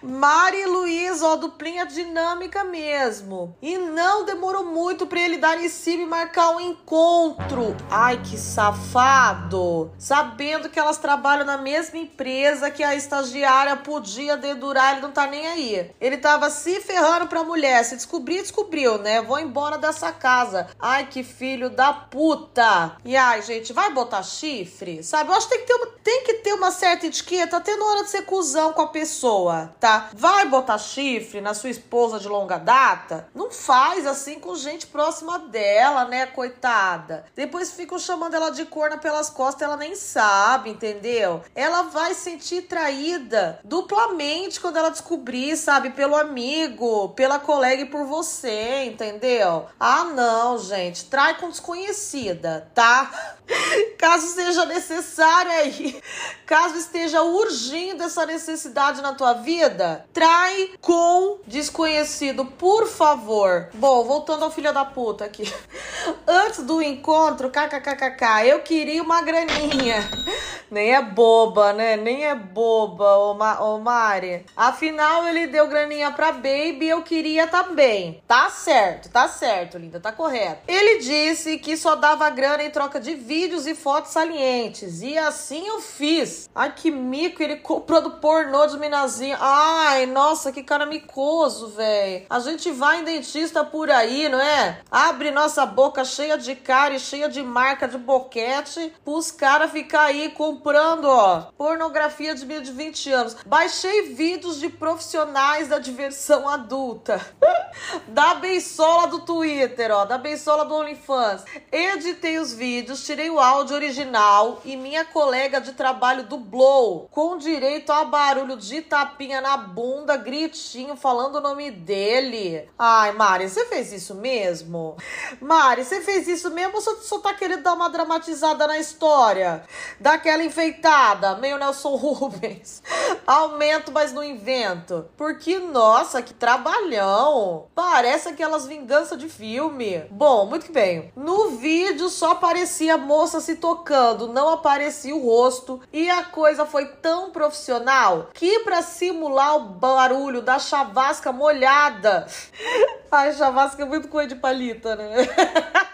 Mari 0.00 0.64
Luísa, 0.64 1.26
ó, 1.26 1.34
duplinha 1.34 1.84
dinâmica 1.84 2.62
mesmo. 2.62 3.56
E 3.60 3.76
não 3.76 4.24
demorou 4.24 4.59
demorou 4.60 4.64
muito 4.64 5.06
para 5.06 5.20
ele 5.20 5.38
dar 5.38 5.60
em 5.62 5.68
cima 5.68 6.02
e 6.02 6.06
marcar 6.06 6.50
um 6.50 6.60
encontro. 6.60 7.76
Ai, 7.90 8.20
que 8.22 8.36
safado! 8.36 9.90
Sabendo 9.98 10.68
que 10.68 10.78
elas 10.78 10.98
trabalham 10.98 11.44
na 11.44 11.58
mesma 11.58 11.98
empresa 11.98 12.70
que 12.70 12.82
a 12.82 12.94
estagiária 12.94 13.76
podia 13.76 14.36
dedurar, 14.36 14.92
ele 14.92 15.02
não 15.02 15.10
tá 15.10 15.26
nem 15.26 15.46
aí. 15.46 15.90
Ele 16.00 16.16
tava 16.16 16.50
se 16.50 16.80
ferrando 16.80 17.26
pra 17.26 17.44
mulher. 17.44 17.84
Se 17.84 17.96
descobrir, 17.96 18.42
descobriu, 18.42 18.98
né? 18.98 19.22
Vou 19.22 19.38
embora 19.38 19.78
dessa 19.78 20.12
casa. 20.12 20.68
Ai, 20.78 21.06
que 21.06 21.22
filho 21.22 21.70
da 21.70 21.92
puta! 21.92 22.96
E 23.04 23.16
ai, 23.16 23.42
gente, 23.42 23.72
vai 23.72 23.92
botar 23.92 24.22
chifre? 24.22 25.02
Sabe? 25.02 25.30
Eu 25.30 25.34
acho 25.34 25.48
que 25.48 25.58
tem 25.58 25.60
que 25.60 25.66
ter 25.66 25.74
uma, 25.74 25.86
tem 26.02 26.24
que 26.24 26.34
ter 26.34 26.52
uma 26.54 26.70
certa 26.70 27.06
etiqueta 27.06 27.56
até 27.56 27.76
na 27.76 27.84
hora 27.84 28.04
de 28.04 28.10
ser 28.10 28.22
cuzão 28.22 28.72
com 28.72 28.82
a 28.82 28.88
pessoa, 28.88 29.74
tá? 29.80 30.10
Vai 30.14 30.46
botar 30.46 30.78
chifre 30.78 31.40
na 31.40 31.54
sua 31.54 31.70
esposa 31.70 32.18
de 32.18 32.28
longa 32.28 32.58
data? 32.58 33.28
Não 33.34 33.50
faz 33.50 34.06
assim 34.06 34.38
com 34.38 34.49
gente 34.56 34.86
próxima 34.86 35.38
dela, 35.38 36.04
né, 36.04 36.26
coitada? 36.26 37.24
Depois 37.34 37.72
ficam 37.72 37.98
chamando 37.98 38.34
ela 38.34 38.50
de 38.50 38.64
corna 38.64 38.98
pelas 38.98 39.30
costas, 39.30 39.62
ela 39.62 39.76
nem 39.76 39.94
sabe, 39.94 40.70
entendeu? 40.70 41.42
Ela 41.54 41.82
vai 41.82 42.14
sentir 42.14 42.62
traída 42.62 43.60
duplamente 43.64 44.60
quando 44.60 44.76
ela 44.76 44.90
descobrir, 44.90 45.56
sabe, 45.56 45.90
pelo 45.90 46.16
amigo, 46.16 47.10
pela 47.10 47.38
colega 47.38 47.82
e 47.82 47.86
por 47.86 48.06
você, 48.06 48.84
entendeu? 48.84 49.66
Ah, 49.78 50.04
não, 50.04 50.58
gente, 50.58 51.04
trai 51.06 51.38
com 51.38 51.48
desconhecida, 51.48 52.70
tá? 52.74 53.10
Caso 53.98 54.28
seja 54.28 54.64
necessário 54.64 55.50
aí, 55.50 56.00
caso 56.46 56.76
esteja 56.76 57.22
urgindo 57.22 58.02
essa 58.02 58.24
necessidade 58.24 59.02
na 59.02 59.12
tua 59.12 59.34
vida, 59.34 60.06
trai 60.12 60.72
com 60.80 61.38
desconhecido, 61.46 62.44
por 62.44 62.86
favor. 62.86 63.68
Bom, 63.74 64.04
voltando 64.04 64.39
ao 64.42 64.50
filho 64.50 64.72
da 64.72 64.84
puta 64.84 65.24
aqui. 65.24 65.44
Antes 66.26 66.62
do 66.64 66.80
encontro, 66.82 67.50
kkkk, 67.50 68.46
eu 68.46 68.60
queria 68.60 69.02
uma 69.02 69.22
graninha. 69.22 70.08
Nem 70.70 70.94
é 70.94 71.02
boba, 71.02 71.72
né? 71.72 71.96
Nem 71.96 72.24
é 72.24 72.34
boba, 72.34 73.16
ô, 73.16 73.34
Ma 73.34 73.60
ô 73.60 73.80
Mari. 73.80 74.46
Afinal, 74.56 75.26
ele 75.26 75.48
deu 75.48 75.66
graninha 75.66 76.12
pra 76.12 76.30
Baby 76.30 76.86
eu 76.86 77.02
queria 77.02 77.48
também. 77.48 78.22
Tá 78.26 78.48
certo, 78.48 79.10
tá 79.10 79.26
certo, 79.26 79.78
linda, 79.78 79.98
tá 79.98 80.12
correto. 80.12 80.62
Ele 80.68 81.00
disse 81.00 81.58
que 81.58 81.76
só 81.76 81.96
dava 81.96 82.30
grana 82.30 82.62
em 82.62 82.70
troca 82.70 83.00
de 83.00 83.14
vídeos 83.14 83.66
e 83.66 83.74
fotos 83.74 84.12
salientes. 84.12 85.02
E 85.02 85.18
assim 85.18 85.66
eu 85.66 85.80
fiz. 85.80 86.48
Ai, 86.54 86.72
que 86.72 86.88
mico, 86.88 87.42
ele 87.42 87.56
comprou 87.56 88.00
do 88.00 88.12
pornô 88.12 88.64
de 88.66 88.78
Minazinha. 88.78 89.38
Ai, 89.40 90.06
nossa, 90.06 90.52
que 90.52 90.62
cara 90.62 90.86
micoso, 90.86 91.68
velho. 91.70 92.26
A 92.30 92.38
gente 92.38 92.70
vai 92.70 93.00
em 93.00 93.04
dentista 93.04 93.64
por 93.64 93.90
aí, 93.90 94.28
não 94.30 94.40
é? 94.40 94.80
Abre 94.90 95.30
nossa 95.30 95.66
boca 95.66 96.04
cheia 96.04 96.38
de 96.38 96.54
cara 96.54 96.94
e 96.94 97.00
cheia 97.00 97.28
de 97.28 97.42
marca 97.42 97.86
de 97.86 97.98
boquete 97.98 98.92
pros 99.04 99.30
caras 99.30 99.70
ficar 99.70 100.04
aí 100.04 100.30
comprando, 100.30 101.04
ó, 101.04 101.50
pornografia 101.56 102.34
de 102.34 102.46
meio 102.46 102.62
de 102.62 102.72
20 102.72 103.12
anos. 103.12 103.36
Baixei 103.44 104.14
vídeos 104.14 104.58
de 104.58 104.68
profissionais 104.68 105.68
da 105.68 105.78
diversão 105.78 106.48
adulta. 106.48 107.20
da 108.08 108.34
bensola 108.34 109.06
do 109.06 109.20
Twitter, 109.20 109.90
ó, 109.90 110.04
da 110.04 110.18
bensola 110.18 110.64
do 110.64 110.74
OnlyFans. 110.74 111.44
Editei 111.70 112.38
os 112.38 112.52
vídeos, 112.52 113.04
tirei 113.04 113.30
o 113.30 113.38
áudio 113.38 113.76
original 113.76 114.60
e 114.64 114.76
minha 114.76 115.04
colega 115.04 115.60
de 115.60 115.72
trabalho 115.72 116.24
dublou, 116.24 117.08
com 117.10 117.36
direito 117.36 117.92
a 117.92 118.04
barulho 118.04 118.56
de 118.56 118.82
tapinha 118.82 119.40
na 119.40 119.56
bunda, 119.56 120.16
gritinho, 120.16 120.96
falando 120.96 121.36
o 121.36 121.40
nome 121.40 121.70
dele. 121.70 122.68
Ai, 122.78 123.12
Mari, 123.12 123.48
você 123.48 123.64
fez 123.66 123.92
isso 123.92 124.14
mesmo? 124.20 124.96
Mari, 125.40 125.84
você 125.84 126.00
fez 126.00 126.28
isso 126.28 126.50
mesmo 126.50 126.76
ou 126.76 126.80
só, 126.80 127.18
tá 127.18 127.34
querendo 127.34 127.62
dar 127.62 127.74
uma 127.74 127.88
dramatizada 127.88 128.66
na 128.66 128.78
história? 128.78 129.62
Daquela 129.98 130.44
enfeitada, 130.44 131.36
meio 131.36 131.58
Nelson 131.58 131.96
Rubens. 131.96 132.82
Aumento, 133.26 133.90
mas 133.90 134.12
não 134.12 134.22
invento. 134.22 135.08
Porque, 135.16 135.58
nossa, 135.58 136.22
que 136.22 136.34
trabalhão. 136.34 137.66
Parece 137.74 138.28
aquelas 138.28 138.66
vinganças 138.66 139.18
de 139.18 139.28
filme. 139.28 140.04
Bom, 140.10 140.46
muito 140.46 140.70
bem. 140.72 141.12
No 141.16 141.50
vídeo 141.50 142.08
só 142.08 142.32
aparecia 142.32 142.94
a 142.94 142.98
moça 142.98 143.40
se 143.40 143.56
tocando, 143.56 144.28
não 144.28 144.48
aparecia 144.48 145.14
o 145.14 145.24
rosto. 145.24 145.80
E 145.92 146.08
a 146.10 146.24
coisa 146.24 146.66
foi 146.66 146.86
tão 146.86 147.30
profissional 147.30 148.28
que, 148.34 148.60
para 148.60 148.82
simular 148.82 149.56
o 149.56 149.60
barulho 149.60 150.42
da 150.42 150.58
chavasca 150.58 151.32
molhada. 151.32 152.26
Ai, 153.10 153.32
chavasca 153.32 153.82
é 153.82 153.86
muito 153.86 153.99
coisa 154.08 154.28
de 154.28 154.36
palita, 154.36 154.96
né? 154.96 155.10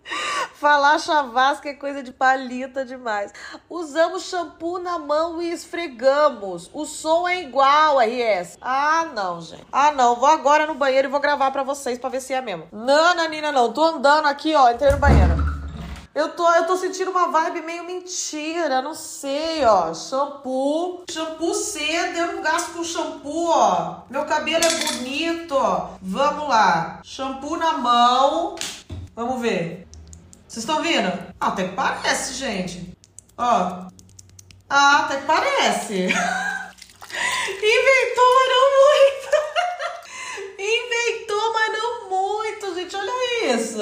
Falar 0.55 0.99
chavasca 0.99 1.69
é 1.69 1.75
coisa 1.75 2.03
de 2.03 2.13
palita 2.13 2.83
demais. 2.83 3.31
Usamos 3.69 4.25
shampoo 4.25 4.79
na 4.79 4.99
mão 4.99 5.41
e 5.43 5.51
esfregamos. 5.51 6.71
O 6.73 6.87
som 6.87 7.29
é 7.29 7.43
igual, 7.43 7.99
RS. 7.99 8.57
Ah, 8.63 9.07
não, 9.15 9.41
gente. 9.43 9.67
Ah, 9.71 9.93
não. 9.93 10.17
Vou 10.17 10.29
agora 10.29 10.67
no 10.67 10.75
banheiro 10.75 11.09
e 11.09 11.11
vou 11.11 11.21
gravar 11.21 11.51
pra 11.51 11.63
vocês 11.63 11.99
pra 11.99 12.09
ver 12.09 12.23
se 12.23 12.33
é 12.33 12.41
mesmo. 12.41 12.69
Não, 12.73 13.15
Nanina, 13.15 13.53
não. 13.53 13.71
Tô 13.71 13.85
andando 13.85 14.27
aqui, 14.27 14.55
ó. 14.55 14.71
Entrei 14.71 14.93
no 14.93 14.99
banheiro. 14.99 15.56
Eu 16.17 16.31
tô, 16.31 16.51
eu 16.51 16.67
tô 16.67 16.79
sentindo 16.79 17.11
uma 17.11 17.29
vibe 17.31 17.61
meio 17.61 17.85
mentira, 17.85 18.81
não 18.81 18.95
sei, 18.95 19.63
ó. 19.67 19.93
Shampoo. 19.93 21.05
Shampoo 21.11 21.53
cedo, 21.53 22.17
eu 22.17 22.33
não 22.33 22.43
gasto 22.43 22.73
com 22.73 22.83
shampoo, 22.83 23.51
ó. 23.51 24.01
Meu 24.09 24.25
cabelo 24.25 24.65
é 24.65 24.71
bonito, 24.87 25.55
ó. 25.55 25.91
Vamos 26.01 26.49
lá. 26.49 27.03
Shampoo 27.05 27.59
na 27.59 27.75
mão. 27.75 28.57
Vamos 29.15 29.43
ver. 29.43 29.87
Vocês 30.49 30.65
estão 30.65 30.83
vendo? 30.83 31.13
Ah, 31.39 31.49
até 31.49 31.69
que 31.69 31.75
parece, 31.75 32.33
gente. 32.33 32.97
Ó. 33.37 33.91
Ah, 34.71 35.01
até 35.01 35.19
que 35.19 35.27
parece. 35.27 36.07
Inventou, 37.63 38.37
muito. 38.73 39.37
Inventou, 40.59 41.16
gente. 42.77 42.95
Olha 42.95 43.55
isso. 43.55 43.79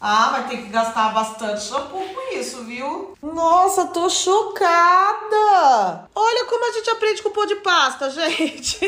Ah, 0.00 0.30
vai 0.30 0.48
ter 0.48 0.56
que 0.58 0.68
gastar 0.68 1.12
bastante 1.12 1.62
shampoo 1.62 2.00
com 2.00 2.36
isso, 2.36 2.64
viu? 2.64 3.14
Nossa, 3.22 3.86
tô 3.88 4.08
chocada. 4.08 6.08
Olha 6.14 6.44
como 6.46 6.68
a 6.68 6.72
gente 6.72 6.90
aprende 6.90 7.22
com 7.22 7.30
pó 7.30 7.44
de 7.44 7.56
pasta, 7.56 8.10
gente. 8.10 8.80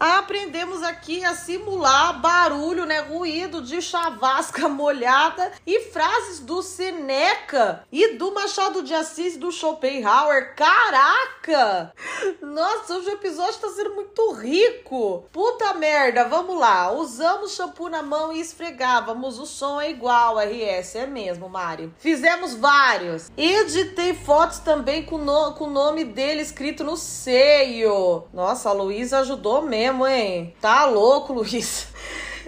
Aprendemos 0.00 0.82
aqui 0.82 1.22
a 1.22 1.34
simular 1.34 2.18
barulho, 2.22 2.86
né, 2.86 3.00
ruído 3.00 3.60
de 3.60 3.82
chavasca 3.82 4.66
molhada 4.66 5.52
e 5.66 5.80
frases 5.90 6.40
do 6.40 6.62
Seneca 6.62 7.84
e 7.92 8.14
do 8.14 8.32
Machado 8.32 8.82
de 8.82 8.94
Assis 8.94 9.36
do 9.36 9.52
Schopenhauer. 9.52 10.54
Caraca! 10.54 11.92
Nossa, 12.40 12.94
hoje 12.94 13.10
o 13.10 13.12
episódio 13.12 13.60
tá 13.60 13.68
sendo 13.68 13.94
muito 13.94 14.32
rico. 14.32 15.24
Puta 15.30 15.74
merda, 15.74 16.24
vamos 16.24 16.58
lá. 16.58 16.90
Usamos 16.92 17.54
shampoo 17.54 17.90
na 17.90 18.02
mão 18.02 18.32
e 18.32 18.40
esfregávamos. 18.40 19.38
O 19.38 19.44
som 19.44 19.78
é 19.78 19.90
igual, 19.90 20.38
RS, 20.38 20.96
é 20.96 21.06
mesmo, 21.06 21.48
Mari. 21.48 21.92
Fizemos 21.98 22.54
vários. 22.54 23.30
Editei 23.36 24.14
fotos 24.14 24.60
também 24.60 25.04
com, 25.04 25.18
no, 25.18 25.52
com 25.52 25.64
o 25.64 25.70
nome 25.70 26.04
dele 26.04 26.40
escrito 26.40 26.82
no 26.82 26.96
seio. 26.96 28.24
Nossa, 28.32 28.70
a 28.70 28.72
Luísa 28.72 29.18
ajudou 29.18 29.60
mesmo 29.60 29.89
mesmo, 29.90 30.06
hein? 30.06 30.54
Tá 30.60 30.84
louco, 30.86 31.32
Luiz. 31.32 31.88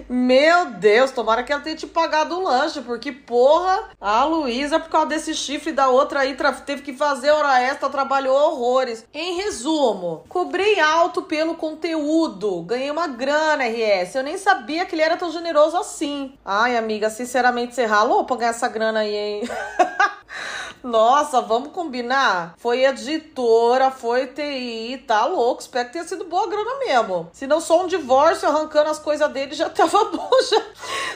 Meu 0.09 0.67
Deus, 0.73 1.11
tomara 1.11 1.43
que 1.43 1.53
ela 1.53 1.63
tenha 1.63 1.77
te 1.77 1.87
pagado 1.87 2.39
o 2.39 2.43
lanche, 2.43 2.81
porque, 2.81 3.13
porra, 3.13 3.91
a 4.01 4.25
Luísa, 4.25 4.81
por 4.81 4.91
causa 4.91 5.09
desse 5.09 5.35
chifre 5.35 5.73
da 5.73 5.89
outra 5.89 6.21
aí, 6.21 6.37
teve 6.65 6.83
que 6.83 6.93
fazer 6.93 7.31
hora 7.31 7.61
extra, 7.61 7.89
trabalhou 7.89 8.35
horrores. 8.35 9.05
Em 9.13 9.37
resumo, 9.37 10.25
cobrei 10.29 10.81
alto 10.81 11.23
pelo 11.23 11.55
conteúdo, 11.55 12.63
ganhei 12.63 12.91
uma 12.91 13.07
grana, 13.07 13.65
RS. 13.65 14.15
Eu 14.15 14.23
nem 14.23 14.39
sabia 14.39 14.85
que 14.87 14.95
ele 14.95 15.03
era 15.03 15.17
tão 15.17 15.31
generoso 15.31 15.77
assim. 15.77 16.35
Ai, 16.45 16.77
amiga, 16.77 17.11
sinceramente, 17.11 17.75
você 17.75 17.85
ralou 17.85 18.25
pra 18.25 18.37
ganhar 18.37 18.51
essa 18.51 18.69
grana 18.69 19.01
aí, 19.01 19.15
hein? 19.15 19.43
Nossa, 20.83 21.41
vamos 21.41 21.71
combinar? 21.71 22.55
Foi 22.59 22.85
editora, 22.85 23.91
foi 23.91 24.27
TI, 24.27 25.05
tá 25.07 25.25
louco. 25.27 25.63
Espero 25.63 25.87
que 25.87 25.93
tenha 25.93 26.05
sido 26.05 26.25
boa 26.25 26.49
grana 26.49 26.79
mesmo. 26.81 27.31
Se 27.33 27.47
não 27.47 27.61
só 27.61 27.85
um 27.85 27.87
divórcio 27.87 28.49
arrancando 28.49 28.91
as 28.91 28.99
coisas 28.99 29.31
dele, 29.31 29.55
já 29.55 29.71
tava 29.83 30.05
bom. 30.11 30.31
Já, 30.49 30.63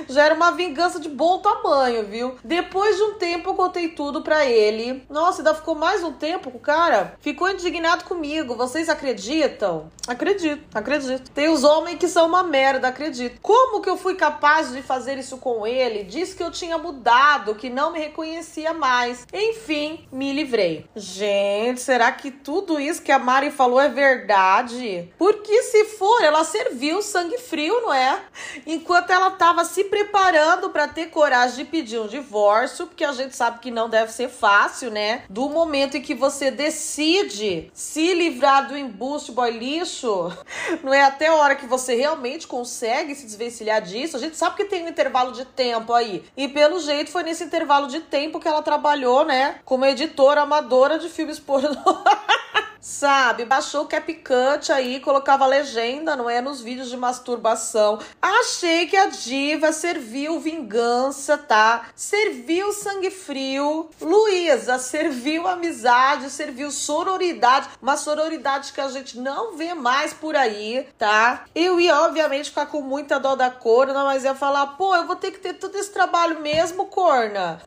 já 0.08 0.24
era 0.24 0.34
uma 0.34 0.52
vingança 0.52 0.98
de 1.00 1.08
bom 1.08 1.38
tamanho, 1.38 2.04
viu? 2.04 2.36
Depois 2.42 2.96
de 2.96 3.02
um 3.02 3.14
tempo, 3.14 3.50
eu 3.50 3.54
contei 3.54 3.88
tudo 3.88 4.22
pra 4.22 4.46
ele. 4.46 5.04
Nossa, 5.08 5.40
ainda 5.40 5.54
ficou 5.54 5.74
mais 5.74 6.02
um 6.02 6.12
tempo 6.12 6.50
com 6.50 6.58
o 6.58 6.60
cara. 6.60 7.16
Ficou 7.20 7.48
indignado 7.50 8.04
comigo. 8.04 8.54
Vocês 8.54 8.88
acreditam? 8.88 9.90
Acredito, 10.06 10.64
acredito. 10.74 11.30
Tem 11.30 11.48
os 11.48 11.64
homens 11.64 11.98
que 11.98 12.08
são 12.08 12.26
uma 12.26 12.42
merda, 12.42 12.88
acredito. 12.88 13.40
Como 13.40 13.80
que 13.80 13.88
eu 13.88 13.96
fui 13.96 14.14
capaz 14.14 14.72
de 14.72 14.82
fazer 14.82 15.18
isso 15.18 15.38
com 15.38 15.66
ele? 15.66 16.04
Disse 16.04 16.34
que 16.34 16.42
eu 16.42 16.50
tinha 16.50 16.78
mudado, 16.78 17.54
que 17.54 17.68
não 17.68 17.92
me 17.92 17.98
reconhecia 17.98 18.72
mais. 18.72 19.26
Enfim, 19.32 20.06
me 20.12 20.32
livrei. 20.32 20.86
Gente, 20.94 21.80
será 21.80 22.12
que 22.12 22.30
tudo 22.30 22.78
isso 22.78 23.02
que 23.02 23.12
a 23.12 23.18
Mari 23.18 23.50
falou 23.50 23.80
é 23.80 23.88
verdade? 23.88 25.12
Porque 25.18 25.62
se 25.62 25.84
for, 25.84 26.22
ela 26.22 26.44
serviu 26.44 27.02
sangue 27.02 27.38
frio, 27.38 27.80
não 27.82 27.92
é? 27.92 28.20
Enquanto 28.66 29.10
ela 29.10 29.30
tava 29.32 29.64
se 29.64 29.84
preparando 29.84 30.70
para 30.70 30.88
ter 30.88 31.06
coragem 31.06 31.56
de 31.56 31.64
pedir 31.64 31.98
um 31.98 32.06
divórcio, 32.06 32.86
porque 32.86 33.04
a 33.04 33.12
gente 33.12 33.34
sabe 33.34 33.58
que 33.58 33.70
não 33.70 33.88
deve 33.88 34.12
ser 34.12 34.28
fácil, 34.28 34.90
né? 34.90 35.24
Do 35.28 35.48
momento 35.48 35.96
em 35.96 36.02
que 36.02 36.14
você 36.14 36.50
decide 36.50 37.70
se 37.74 38.14
livrar 38.14 38.68
do 38.68 38.76
embuste 38.76 39.32
boy 39.32 39.50
lixo, 39.50 40.32
não 40.82 40.92
é 40.92 41.02
até 41.02 41.28
a 41.28 41.34
hora 41.34 41.56
que 41.56 41.66
você 41.66 41.94
realmente 41.94 42.46
consegue 42.46 43.14
se 43.14 43.24
desvencilhar 43.26 43.82
disso. 43.82 44.16
A 44.16 44.20
gente 44.20 44.36
sabe 44.36 44.56
que 44.56 44.64
tem 44.64 44.84
um 44.84 44.88
intervalo 44.88 45.32
de 45.32 45.44
tempo 45.44 45.92
aí. 45.92 46.24
E 46.36 46.48
pelo 46.48 46.80
jeito 46.80 47.10
foi 47.10 47.22
nesse 47.22 47.44
intervalo 47.44 47.88
de 47.88 48.00
tempo 48.00 48.40
que 48.40 48.48
ela 48.48 48.62
trabalhou, 48.62 49.24
né, 49.24 49.60
como 49.64 49.84
editora 49.84 50.42
amadora 50.42 50.98
de 50.98 51.08
filmes 51.08 51.38
pornô. 51.38 51.76
Sabe, 52.80 53.44
baixou 53.44 53.82
o 53.82 53.86
CapCut 53.86 54.70
aí, 54.70 55.00
colocava 55.00 55.46
legenda, 55.46 56.14
não 56.14 56.28
é? 56.28 56.40
Nos 56.40 56.60
vídeos 56.60 56.88
de 56.88 56.96
masturbação. 56.96 57.98
Achei 58.20 58.86
que 58.86 58.96
a 58.96 59.06
diva 59.06 59.72
serviu 59.72 60.38
vingança, 60.38 61.38
tá? 61.38 61.86
Serviu 61.94 62.72
sangue 62.72 63.10
frio. 63.10 63.88
Luísa 64.00 64.78
serviu 64.78 65.48
amizade, 65.48 66.30
serviu 66.30 66.70
sororidade. 66.70 67.68
Uma 67.80 67.96
sororidade 67.96 68.72
que 68.72 68.80
a 68.80 68.88
gente 68.88 69.18
não 69.18 69.56
vê 69.56 69.74
mais 69.74 70.12
por 70.12 70.36
aí, 70.36 70.86
tá? 70.98 71.44
Eu 71.54 71.80
ia, 71.80 72.00
obviamente, 72.02 72.50
ficar 72.50 72.66
com 72.66 72.82
muita 72.82 73.18
dó 73.18 73.34
da 73.34 73.50
corna, 73.50 74.04
mas 74.04 74.24
ia 74.24 74.34
falar, 74.34 74.66
pô, 74.78 74.94
eu 74.94 75.06
vou 75.06 75.16
ter 75.16 75.30
que 75.30 75.38
ter 75.38 75.54
todo 75.54 75.76
esse 75.76 75.90
trabalho 75.90 76.40
mesmo, 76.40 76.86
corna. 76.86 77.60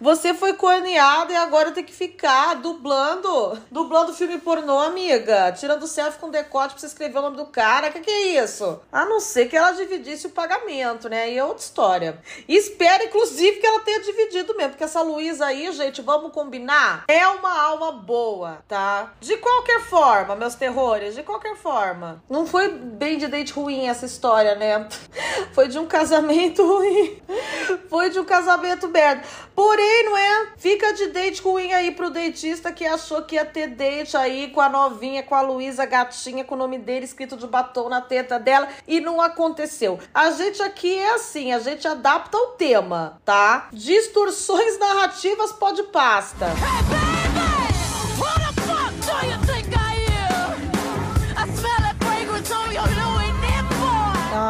Você 0.00 0.34
foi 0.34 0.54
corneada 0.54 1.32
e 1.32 1.36
agora 1.36 1.70
tem 1.70 1.84
que 1.84 1.92
ficar 1.92 2.54
dublando, 2.54 3.58
dublando 3.70 4.14
filme 4.14 4.38
pornô 4.38 4.53
pornô, 4.54 4.78
amiga. 4.78 5.50
Tirando 5.52 5.86
selfie 5.86 6.18
com 6.18 6.30
decote 6.30 6.74
pra 6.74 6.80
você 6.80 6.86
escrever 6.86 7.18
o 7.18 7.22
nome 7.22 7.36
do 7.36 7.46
cara. 7.46 7.90
Que 7.90 8.00
que 8.00 8.10
é 8.10 8.42
isso? 8.42 8.80
A 8.92 9.04
não 9.04 9.18
ser 9.18 9.46
que 9.46 9.56
ela 9.56 9.72
dividisse 9.72 10.28
o 10.28 10.30
pagamento, 10.30 11.08
né? 11.08 11.32
E 11.32 11.38
é 11.38 11.44
outra 11.44 11.62
história. 11.62 12.18
Espero, 12.48 13.04
inclusive, 13.04 13.58
que 13.58 13.66
ela 13.66 13.80
tenha 13.80 14.00
dividido 14.00 14.56
mesmo. 14.56 14.70
Porque 14.70 14.84
essa 14.84 15.02
Luísa 15.02 15.46
aí, 15.46 15.72
gente, 15.72 16.00
vamos 16.02 16.32
combinar? 16.32 17.04
É 17.08 17.26
uma 17.26 17.60
alma 17.60 17.92
boa, 17.92 18.58
tá? 18.68 19.12
De 19.20 19.36
qualquer 19.38 19.80
forma, 19.80 20.36
meus 20.36 20.54
terrores, 20.54 21.16
de 21.16 21.22
qualquer 21.22 21.56
forma. 21.56 22.22
Não 22.30 22.46
foi 22.46 22.68
bem 22.68 23.18
de 23.18 23.26
date 23.26 23.52
ruim 23.52 23.88
essa 23.88 24.06
história, 24.06 24.54
né? 24.54 24.88
Foi 25.52 25.68
de 25.68 25.78
um 25.78 25.86
casamento 25.86 26.66
ruim. 26.66 27.22
Foi 27.88 28.10
de 28.10 28.18
um 28.18 28.24
casamento 28.24 28.88
merda. 28.88 29.22
Porém, 29.54 30.04
não 30.04 30.16
é? 30.16 30.48
Fica 30.56 30.92
de 30.92 31.08
date 31.08 31.40
ruim 31.40 31.72
aí 31.72 31.92
pro 31.92 32.10
dentista 32.10 32.72
que 32.72 32.84
achou 32.84 33.22
que 33.22 33.36
ia 33.36 33.44
ter 33.44 33.68
date 33.68 34.16
aí 34.16 34.43
com 34.48 34.60
a 34.60 34.68
novinha, 34.68 35.22
com 35.22 35.34
a 35.34 35.40
Luísa 35.40 35.84
gatinha, 35.86 36.44
com 36.44 36.54
o 36.54 36.58
nome 36.58 36.78
dele 36.78 37.04
escrito 37.04 37.36
de 37.36 37.46
batom 37.46 37.88
na 37.88 38.00
teta 38.00 38.38
dela 38.38 38.68
e 38.86 39.00
não 39.00 39.20
aconteceu. 39.20 39.98
A 40.12 40.30
gente 40.30 40.62
aqui 40.62 40.98
é 40.98 41.14
assim, 41.14 41.52
a 41.52 41.58
gente 41.58 41.86
adapta 41.86 42.36
o 42.36 42.48
tema, 42.48 43.20
tá? 43.24 43.68
Distorções 43.72 44.78
narrativas 44.78 45.52
pode 45.52 45.82
pasta. 45.84 46.46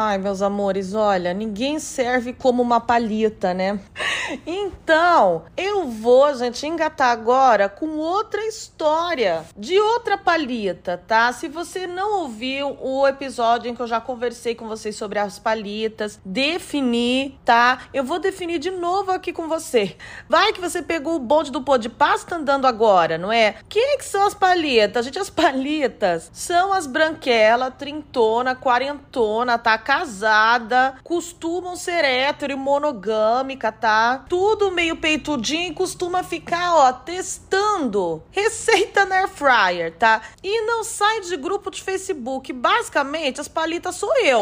Ai, 0.07 0.19
meus 0.19 0.43
amores, 0.43 0.93
olha, 0.93 1.33
ninguém 1.33 1.79
serve 1.79 2.31
como 2.31 2.61
uma 2.61 2.79
palhita, 2.79 3.55
né? 3.55 3.79
Então, 4.45 5.43
eu 5.55 5.87
vou, 5.87 6.33
gente, 6.35 6.65
engatar 6.65 7.09
agora 7.09 7.69
com 7.69 7.97
outra 7.97 8.43
história 8.45 9.43
de 9.55 9.79
outra 9.79 10.17
palhita, 10.17 11.01
tá? 11.07 11.31
Se 11.31 11.47
você 11.47 11.85
não 11.85 12.21
ouviu 12.21 12.77
o 12.81 13.07
episódio 13.07 13.69
em 13.69 13.75
que 13.75 13.81
eu 13.81 13.87
já 13.87 14.01
conversei 14.01 14.55
com 14.55 14.67
vocês 14.67 14.95
sobre 14.95 15.19
as 15.19 15.37
palhitas, 15.37 16.19
defini, 16.25 17.39
tá? 17.45 17.81
Eu 17.93 18.03
vou 18.03 18.19
definir 18.19 18.59
de 18.59 18.71
novo 18.71 19.11
aqui 19.11 19.31
com 19.31 19.47
você. 19.47 19.95
Vai 20.27 20.53
que 20.53 20.61
você 20.61 20.81
pegou 20.81 21.15
o 21.15 21.19
bonde 21.19 21.51
do 21.51 21.61
pó 21.61 21.77
de 21.77 21.89
pasta 21.89 22.35
andando 22.35 22.65
agora, 22.65 23.17
não 23.17 23.31
é? 23.31 23.55
Quem 23.69 23.93
é 23.93 23.97
que 23.97 24.05
são 24.05 24.25
as 24.25 24.33
palhitas? 24.33 25.05
Gente, 25.05 25.19
as 25.19 25.29
palhitas 25.29 26.29
são 26.33 26.73
as 26.73 26.87
branquela, 26.87 27.69
trintona, 27.69 28.55
quarentona, 28.55 29.57
tá? 29.57 29.77
Casada, 29.95 30.97
costumam 31.05 31.77
ser 31.77 32.03
hétero 32.03 32.51
e 32.51 32.55
monogâmica, 32.57 33.71
tá? 33.71 34.25
tudo 34.27 34.71
meio 34.71 34.97
peitudinho 34.97 35.71
e 35.71 35.73
costuma 35.73 36.23
ficar, 36.23 36.75
ó, 36.75 36.91
testando 36.91 38.21
receita 38.31 39.05
na 39.05 39.15
air 39.15 39.29
fryer, 39.29 39.95
tá? 39.95 40.21
E 40.43 40.61
não 40.61 40.83
sai 40.83 41.21
de 41.21 41.37
grupo 41.37 41.71
de 41.71 41.81
Facebook. 41.81 42.51
Basicamente, 42.51 43.39
as 43.39 43.47
palitas 43.47 43.95
sou 43.95 44.13
eu. 44.17 44.41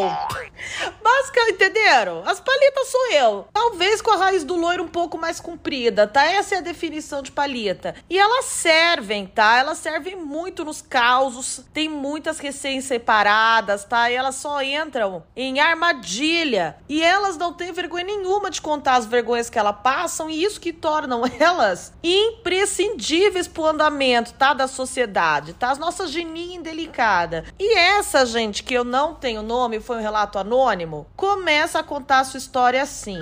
Basicamente, 1.02 1.54
entenderam? 1.54 2.22
As 2.26 2.40
palitas 2.40 2.88
sou 2.88 3.12
eu. 3.12 3.48
Talvez 3.52 4.02
com 4.02 4.10
a 4.10 4.16
raiz 4.16 4.42
do 4.42 4.56
loiro 4.56 4.82
um 4.82 4.88
pouco 4.88 5.16
mais 5.16 5.38
comprida, 5.38 6.06
tá? 6.06 6.24
Essa 6.24 6.56
é 6.56 6.58
a 6.58 6.62
definição 6.62 7.22
de 7.22 7.30
palita. 7.30 7.94
E 8.10 8.18
elas 8.18 8.46
servem, 8.46 9.26
tá? 9.26 9.58
Elas 9.58 9.78
servem 9.78 10.16
muito 10.16 10.64
nos 10.64 10.82
causos. 10.82 11.62
Tem 11.72 11.88
muitas 11.88 12.38
recém 12.38 12.80
separadas, 12.80 13.84
tá? 13.84 14.10
E 14.10 14.14
elas 14.14 14.34
só 14.34 14.60
entram 14.62 15.22
armadilha. 15.58 16.76
E 16.88 17.02
elas 17.02 17.36
não 17.36 17.52
têm 17.52 17.72
vergonha 17.72 18.04
nenhuma 18.04 18.50
de 18.50 18.62
contar 18.62 18.94
as 18.94 19.06
vergonhas 19.06 19.50
que 19.50 19.58
elas 19.58 19.64
ela 19.64 19.72
passam 19.72 20.28
e 20.28 20.44
isso 20.44 20.60
que 20.60 20.72
tornam 20.72 21.22
elas 21.40 21.92
imprescindíveis 22.02 23.48
pro 23.48 23.64
andamento, 23.64 24.34
tá, 24.34 24.52
da 24.52 24.68
sociedade, 24.68 25.54
tá? 25.54 25.70
As 25.70 25.78
nossas 25.78 26.10
geninha 26.10 26.58
indelicada. 26.58 27.44
E 27.58 27.76
essa, 27.76 28.26
gente, 28.26 28.62
que 28.62 28.74
eu 28.74 28.84
não 28.84 29.14
tenho 29.14 29.42
nome, 29.42 29.80
foi 29.80 29.96
um 29.96 30.02
relato 30.02 30.38
anônimo, 30.38 31.06
começa 31.16 31.78
a 31.78 31.82
contar 31.82 32.20
a 32.20 32.24
sua 32.24 32.38
história 32.38 32.82
assim. 32.82 33.18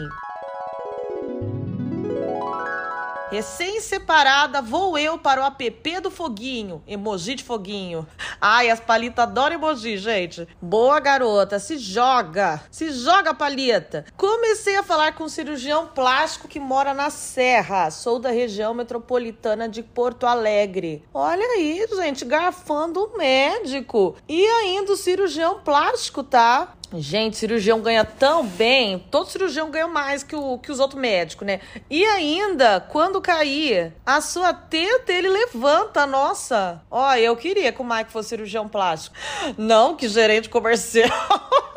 Recém-separada, 3.32 4.60
vou 4.60 4.98
eu 4.98 5.16
para 5.16 5.40
o 5.40 5.44
app 5.46 6.00
do 6.02 6.10
foguinho. 6.10 6.82
Emoji 6.86 7.34
de 7.34 7.42
foguinho. 7.42 8.06
Ai, 8.38 8.68
as 8.68 8.78
palitas 8.78 9.22
adoram 9.22 9.54
emoji, 9.54 9.96
gente. 9.96 10.46
Boa 10.60 11.00
garota, 11.00 11.58
se 11.58 11.78
joga. 11.78 12.62
Se 12.70 12.92
joga, 12.92 13.32
palita. 13.32 14.04
Comecei 14.18 14.76
a 14.76 14.82
falar 14.82 15.14
com 15.14 15.24
um 15.24 15.30
cirurgião 15.30 15.86
plástico 15.86 16.46
que 16.46 16.60
mora 16.60 16.92
na 16.92 17.08
Serra. 17.08 17.90
Sou 17.90 18.18
da 18.18 18.30
região 18.30 18.74
metropolitana 18.74 19.66
de 19.66 19.82
Porto 19.82 20.26
Alegre. 20.26 21.02
Olha 21.14 21.46
aí, 21.56 21.86
gente, 21.96 22.26
garfando 22.26 23.02
o 23.02 23.16
médico. 23.16 24.14
E 24.28 24.46
ainda 24.46 24.92
o 24.92 24.96
cirurgião 24.96 25.60
plástico, 25.60 26.22
tá? 26.22 26.74
Gente, 26.94 27.36
cirurgião 27.36 27.80
ganha 27.80 28.04
tão 28.04 28.46
bem, 28.46 28.98
todo 29.10 29.30
cirurgião 29.30 29.70
ganha 29.70 29.88
mais 29.88 30.22
que, 30.22 30.36
o, 30.36 30.58
que 30.58 30.70
os 30.70 30.78
outros 30.78 31.00
médicos, 31.00 31.46
né? 31.46 31.60
E 31.88 32.04
ainda, 32.04 32.80
quando 32.80 33.20
cair 33.20 33.92
a 34.04 34.20
sua 34.20 34.52
teta, 34.52 35.12
ele 35.12 35.28
levanta, 35.28 36.06
nossa. 36.06 36.82
Ó, 36.90 37.14
eu 37.14 37.34
queria 37.36 37.72
que 37.72 37.80
o 37.80 37.84
Mike 37.84 38.12
fosse 38.12 38.30
cirurgião 38.30 38.68
plástico. 38.68 39.16
Não 39.56 39.96
que 39.96 40.08
gerente 40.08 40.48
comercial. 40.48 41.08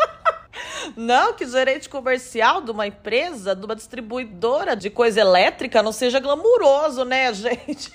Não 0.95 1.33
que 1.33 1.45
gerente 1.45 1.89
comercial 1.89 2.61
de 2.61 2.71
uma 2.71 2.87
empresa, 2.87 3.55
de 3.55 3.65
uma 3.65 3.75
distribuidora 3.75 4.75
de 4.75 4.89
coisa 4.89 5.21
elétrica 5.21 5.81
não 5.81 5.91
seja 5.91 6.19
glamuroso, 6.19 7.03
né, 7.03 7.31
gente? 7.33 7.91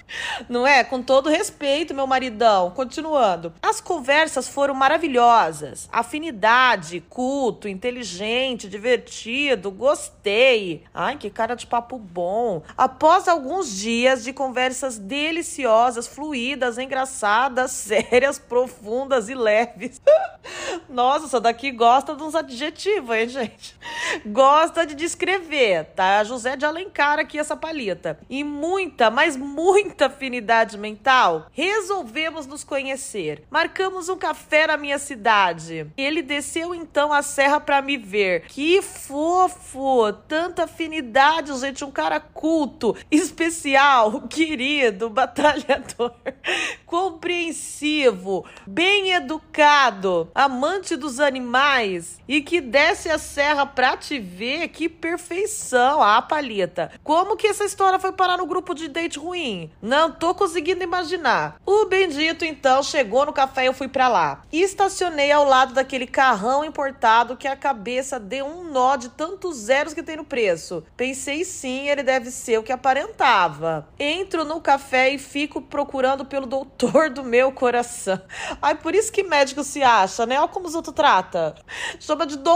Não 0.48 0.66
é? 0.66 0.82
Com 0.82 1.02
todo 1.02 1.28
respeito, 1.28 1.94
meu 1.94 2.06
maridão. 2.06 2.70
Continuando. 2.70 3.52
As 3.62 3.80
conversas 3.80 4.48
foram 4.48 4.74
maravilhosas. 4.74 5.88
Afinidade, 5.92 7.02
culto, 7.08 7.68
inteligente, 7.68 8.68
divertido, 8.68 9.70
gostei. 9.70 10.84
Ai, 10.92 11.16
que 11.16 11.30
cara 11.30 11.54
de 11.54 11.66
papo 11.66 11.98
bom. 11.98 12.62
Após 12.76 13.28
alguns 13.28 13.76
dias 13.76 14.24
de 14.24 14.32
conversas 14.32 14.98
deliciosas, 14.98 16.06
fluídas, 16.06 16.78
engraçadas, 16.78 17.70
sérias, 17.90 18.38
profundas 18.38 19.28
e 19.28 19.34
leves. 19.34 20.00
Nossa, 20.88 21.26
essa 21.26 21.40
daqui 21.40 21.70
gosta 21.70 22.14
de 22.16 22.22
uns 22.22 22.34
adjetivos 22.34 22.79
adjetivo, 22.80 23.14
hein, 23.14 23.28
gente? 23.28 23.76
Gosta 24.26 24.86
de 24.86 24.94
descrever, 24.94 25.84
tá? 25.94 26.24
José 26.24 26.56
de 26.56 26.64
Alencar 26.64 27.18
aqui, 27.18 27.38
essa 27.38 27.56
palita. 27.56 28.18
E 28.28 28.42
muita, 28.42 29.10
mas 29.10 29.36
muita 29.36 30.06
afinidade 30.06 30.78
mental. 30.78 31.46
Resolvemos 31.52 32.46
nos 32.46 32.64
conhecer. 32.64 33.44
Marcamos 33.50 34.08
um 34.08 34.16
café 34.16 34.66
na 34.66 34.76
minha 34.76 34.98
cidade. 34.98 35.86
Ele 35.96 36.22
desceu 36.22 36.74
então 36.74 37.12
a 37.12 37.22
serra 37.22 37.60
para 37.60 37.82
me 37.82 37.96
ver. 37.96 38.42
Que 38.46 38.80
fofo! 38.80 40.12
Tanta 40.26 40.64
afinidade, 40.64 41.56
gente. 41.58 41.84
Um 41.84 41.90
cara 41.90 42.18
culto, 42.18 42.96
especial, 43.10 44.22
querido, 44.22 45.10
batalhador, 45.10 46.14
compreensivo, 46.86 48.44
bem 48.66 49.12
educado, 49.12 50.30
amante 50.34 50.96
dos 50.96 51.20
animais 51.20 52.18
e 52.26 52.40
que 52.40 52.60
desce 52.70 53.10
a 53.10 53.18
serra 53.18 53.66
pra 53.66 53.96
te 53.96 54.20
ver, 54.20 54.68
que 54.68 54.88
perfeição. 54.88 56.00
Ah, 56.00 56.22
palheta. 56.22 56.92
Como 57.02 57.36
que 57.36 57.48
essa 57.48 57.64
história 57.64 57.98
foi 57.98 58.12
parar 58.12 58.38
no 58.38 58.46
grupo 58.46 58.74
de 58.74 58.86
date 58.86 59.18
ruim? 59.18 59.70
Não 59.82 60.12
tô 60.12 60.32
conseguindo 60.34 60.84
imaginar. 60.84 61.60
O 61.66 61.86
bendito, 61.86 62.44
então, 62.44 62.80
chegou 62.82 63.26
no 63.26 63.32
café 63.32 63.64
e 63.64 63.66
eu 63.66 63.74
fui 63.74 63.88
pra 63.88 64.06
lá. 64.06 64.42
E 64.52 64.62
estacionei 64.62 65.32
ao 65.32 65.44
lado 65.44 65.74
daquele 65.74 66.06
carrão 66.06 66.64
importado 66.64 67.36
que 67.36 67.48
a 67.48 67.56
cabeça 67.56 68.20
deu 68.20 68.46
um 68.46 68.70
nó 68.70 68.94
de 68.94 69.08
tantos 69.08 69.56
zeros 69.56 69.92
que 69.92 70.02
tem 70.02 70.16
no 70.16 70.24
preço. 70.24 70.84
Pensei 70.96 71.44
sim, 71.44 71.88
ele 71.88 72.04
deve 72.04 72.30
ser 72.30 72.58
o 72.58 72.62
que 72.62 72.70
aparentava. 72.70 73.88
Entro 73.98 74.44
no 74.44 74.60
café 74.60 75.10
e 75.10 75.18
fico 75.18 75.60
procurando 75.60 76.24
pelo 76.24 76.46
doutor 76.46 77.10
do 77.10 77.24
meu 77.24 77.50
coração. 77.50 78.20
Ai, 78.62 78.76
por 78.76 78.94
isso 78.94 79.10
que 79.10 79.24
médico 79.24 79.64
se 79.64 79.82
acha, 79.82 80.24
né? 80.24 80.38
Olha 80.38 80.48
como 80.48 80.66
os 80.66 80.74
outros 80.76 80.94
trata. 80.94 81.56
Chama 81.98 82.26
de 82.26 82.36
doutor, 82.36 82.49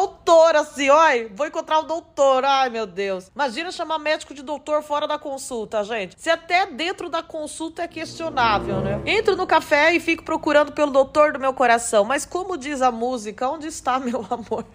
assim, 0.75 0.91
oi, 0.91 1.31
vou 1.35 1.47
encontrar 1.47 1.79
o 1.79 1.83
doutor. 1.83 2.45
Ai, 2.45 2.69
meu 2.69 2.87
Deus. 2.87 3.31
Imagina 3.35 3.71
chamar 3.71 3.99
médico 3.99 4.35
de 4.35 4.43
doutor 4.43 4.83
fora 4.83 5.07
da 5.07 5.19
consulta, 5.19 5.85
gente. 5.85 6.15
Se 6.19 6.31
até 6.31 6.67
dentro 6.67 7.09
da 7.09 7.23
consulta 7.23 7.83
é 7.83 7.89
questionável, 7.89 8.81
né? 8.81 9.01
Entro 9.07 9.37
no 9.37 9.47
café 9.47 9.95
e 9.95 10.01
fico 10.01 10.25
procurando 10.25 10.73
pelo 10.73 10.91
doutor 10.91 11.33
do 11.33 11.39
meu 11.39 11.53
coração. 11.53 12.05
Mas 12.05 12.25
como 12.25 12.57
diz 12.57 12.83
a 12.83 12.91
música, 12.91 13.49
onde 13.49 13.67
está 13.67 13.99
meu 13.99 14.27
amor? 14.31 14.65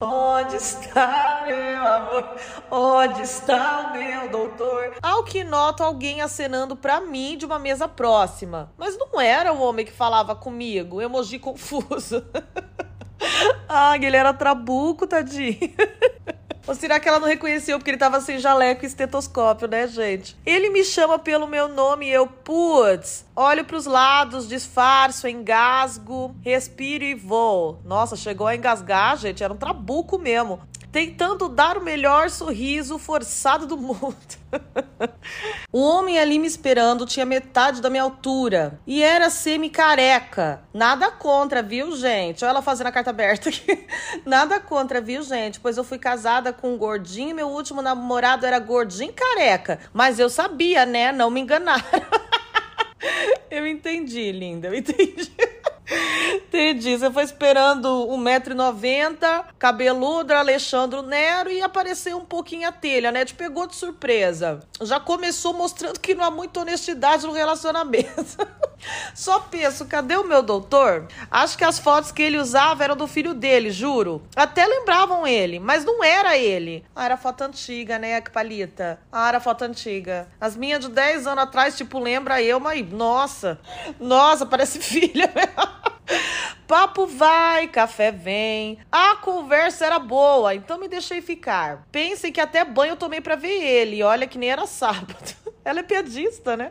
Onde 0.00 0.54
está 0.54 1.44
meu 1.44 1.86
amor? 1.86 2.36
Onde 2.70 3.22
está 3.22 3.88
o 3.88 3.92
meu 3.92 4.28
doutor? 4.30 4.94
Ao 5.02 5.24
que 5.24 5.42
noto 5.42 5.82
alguém 5.82 6.20
acenando 6.20 6.76
para 6.76 7.00
mim 7.00 7.36
de 7.36 7.44
uma 7.44 7.58
mesa 7.58 7.88
próxima. 7.88 8.72
Mas 8.78 8.96
não 8.96 9.20
era 9.20 9.52
o 9.52 9.60
homem 9.60 9.84
que 9.84 9.92
falava 9.92 10.34
comigo. 10.36 11.02
Emoji 11.02 11.40
confuso. 11.40 12.24
ah, 13.68 13.96
ele 13.96 14.16
era 14.16 14.32
trabuco, 14.32 15.06
tadinho. 15.06 15.74
Ou 16.68 16.74
será 16.74 17.00
que 17.00 17.08
ela 17.08 17.18
não 17.18 17.26
reconheceu 17.26 17.78
porque 17.78 17.90
ele 17.90 17.96
tava 17.96 18.20
sem 18.20 18.38
jaleco 18.38 18.84
e 18.84 18.86
estetoscópio, 18.86 19.66
né, 19.66 19.86
gente? 19.88 20.36
Ele 20.44 20.68
me 20.68 20.84
chama 20.84 21.18
pelo 21.18 21.46
meu 21.46 21.66
nome 21.66 22.06
e 22.06 22.10
eu, 22.10 22.26
putz, 22.26 23.24
olho 23.34 23.64
pros 23.64 23.86
lados, 23.86 24.46
disfarço, 24.46 25.26
engasgo, 25.26 26.36
respiro 26.42 27.04
e 27.04 27.14
vou. 27.14 27.80
Nossa, 27.86 28.16
chegou 28.16 28.46
a 28.46 28.54
engasgar, 28.54 29.16
gente, 29.16 29.42
era 29.42 29.50
um 29.50 29.56
trabuco 29.56 30.18
mesmo 30.18 30.60
tentando 30.90 31.48
dar 31.48 31.76
o 31.76 31.84
melhor 31.84 32.30
sorriso 32.30 32.98
forçado 32.98 33.66
do 33.66 33.76
mundo. 33.76 34.16
o 35.72 35.80
homem 35.80 36.18
ali 36.18 36.38
me 36.38 36.46
esperando 36.46 37.04
tinha 37.04 37.26
metade 37.26 37.82
da 37.82 37.90
minha 37.90 38.02
altura 38.02 38.80
e 38.86 39.02
era 39.02 39.28
semi-careca. 39.28 40.62
Nada 40.72 41.10
contra, 41.10 41.62
viu, 41.62 41.94
gente? 41.96 42.44
Olha 42.44 42.50
ela 42.50 42.62
fazendo 42.62 42.86
a 42.86 42.92
carta 42.92 43.10
aberta 43.10 43.50
aqui. 43.50 43.86
Nada 44.24 44.58
contra, 44.58 45.00
viu, 45.00 45.22
gente? 45.22 45.60
Pois 45.60 45.76
eu 45.76 45.84
fui 45.84 45.98
casada 45.98 46.52
com 46.52 46.74
um 46.74 46.78
gordinho 46.78 47.30
e 47.30 47.34
meu 47.34 47.48
último 47.48 47.82
namorado 47.82 48.46
era 48.46 48.58
gordinho 48.58 49.12
careca. 49.12 49.78
Mas 49.92 50.18
eu 50.18 50.30
sabia, 50.30 50.86
né? 50.86 51.12
Não 51.12 51.30
me 51.30 51.40
enganaram. 51.40 51.84
eu 53.50 53.66
entendi, 53.66 54.32
linda, 54.32 54.68
eu 54.68 54.74
entendi. 54.74 55.30
Entendi. 56.34 56.96
Você 56.96 57.10
foi 57.10 57.22
esperando 57.24 57.88
1,90m, 57.88 59.44
cabeludo, 59.58 60.34
Alexandre 60.34 61.02
Nero 61.02 61.50
e 61.50 61.62
apareceu 61.62 62.18
um 62.18 62.24
pouquinho 62.24 62.68
a 62.68 62.72
telha, 62.72 63.10
né? 63.10 63.24
Te 63.24 63.34
pegou 63.34 63.66
de 63.66 63.74
surpresa. 63.74 64.60
Já 64.82 65.00
começou 65.00 65.52
mostrando 65.54 65.98
que 65.98 66.14
não 66.14 66.24
há 66.24 66.30
muita 66.30 66.60
honestidade 66.60 67.26
no 67.26 67.32
relacionamento. 67.32 68.08
Só 69.14 69.40
penso, 69.40 69.86
cadê 69.86 70.16
o 70.16 70.24
meu 70.24 70.42
doutor? 70.42 71.08
Acho 71.30 71.58
que 71.58 71.64
as 71.64 71.78
fotos 71.78 72.12
que 72.12 72.22
ele 72.22 72.38
usava 72.38 72.84
eram 72.84 72.96
do 72.96 73.08
filho 73.08 73.34
dele, 73.34 73.70
juro. 73.70 74.22
Até 74.36 74.66
lembravam 74.66 75.26
ele, 75.26 75.58
mas 75.58 75.84
não 75.84 76.04
era 76.04 76.36
ele. 76.38 76.84
Ah, 76.94 77.06
era 77.06 77.16
foto 77.16 77.42
antiga, 77.42 77.98
né, 77.98 78.20
palita? 78.20 79.00
Ah, 79.10 79.28
era 79.28 79.40
foto 79.40 79.62
antiga. 79.62 80.28
As 80.40 80.56
minhas 80.56 80.80
de 80.80 80.88
10 80.90 81.26
anos 81.26 81.44
atrás, 81.44 81.76
tipo, 81.76 81.98
lembra 81.98 82.40
eu, 82.40 82.60
mas 82.60 82.88
nossa, 82.88 83.58
nossa, 83.98 84.46
parece 84.46 84.78
filha 84.80 85.30
mesmo. 85.34 85.77
Papo 86.66 87.06
vai, 87.06 87.66
café 87.66 88.12
vem. 88.12 88.78
A 88.92 89.16
conversa 89.16 89.86
era 89.86 89.98
boa, 89.98 90.54
então 90.54 90.78
me 90.78 90.86
deixei 90.86 91.22
ficar. 91.22 91.86
Pensem 91.90 92.30
que 92.30 92.40
até 92.40 92.62
banho 92.64 92.92
eu 92.92 92.96
tomei 92.96 93.22
para 93.22 93.36
ver 93.36 93.62
ele. 93.62 94.02
Olha 94.02 94.26
que 94.26 94.36
nem 94.36 94.50
era 94.50 94.66
sábado. 94.66 95.34
Ela 95.64 95.80
é 95.80 95.82
piadista, 95.82 96.56
né? 96.56 96.70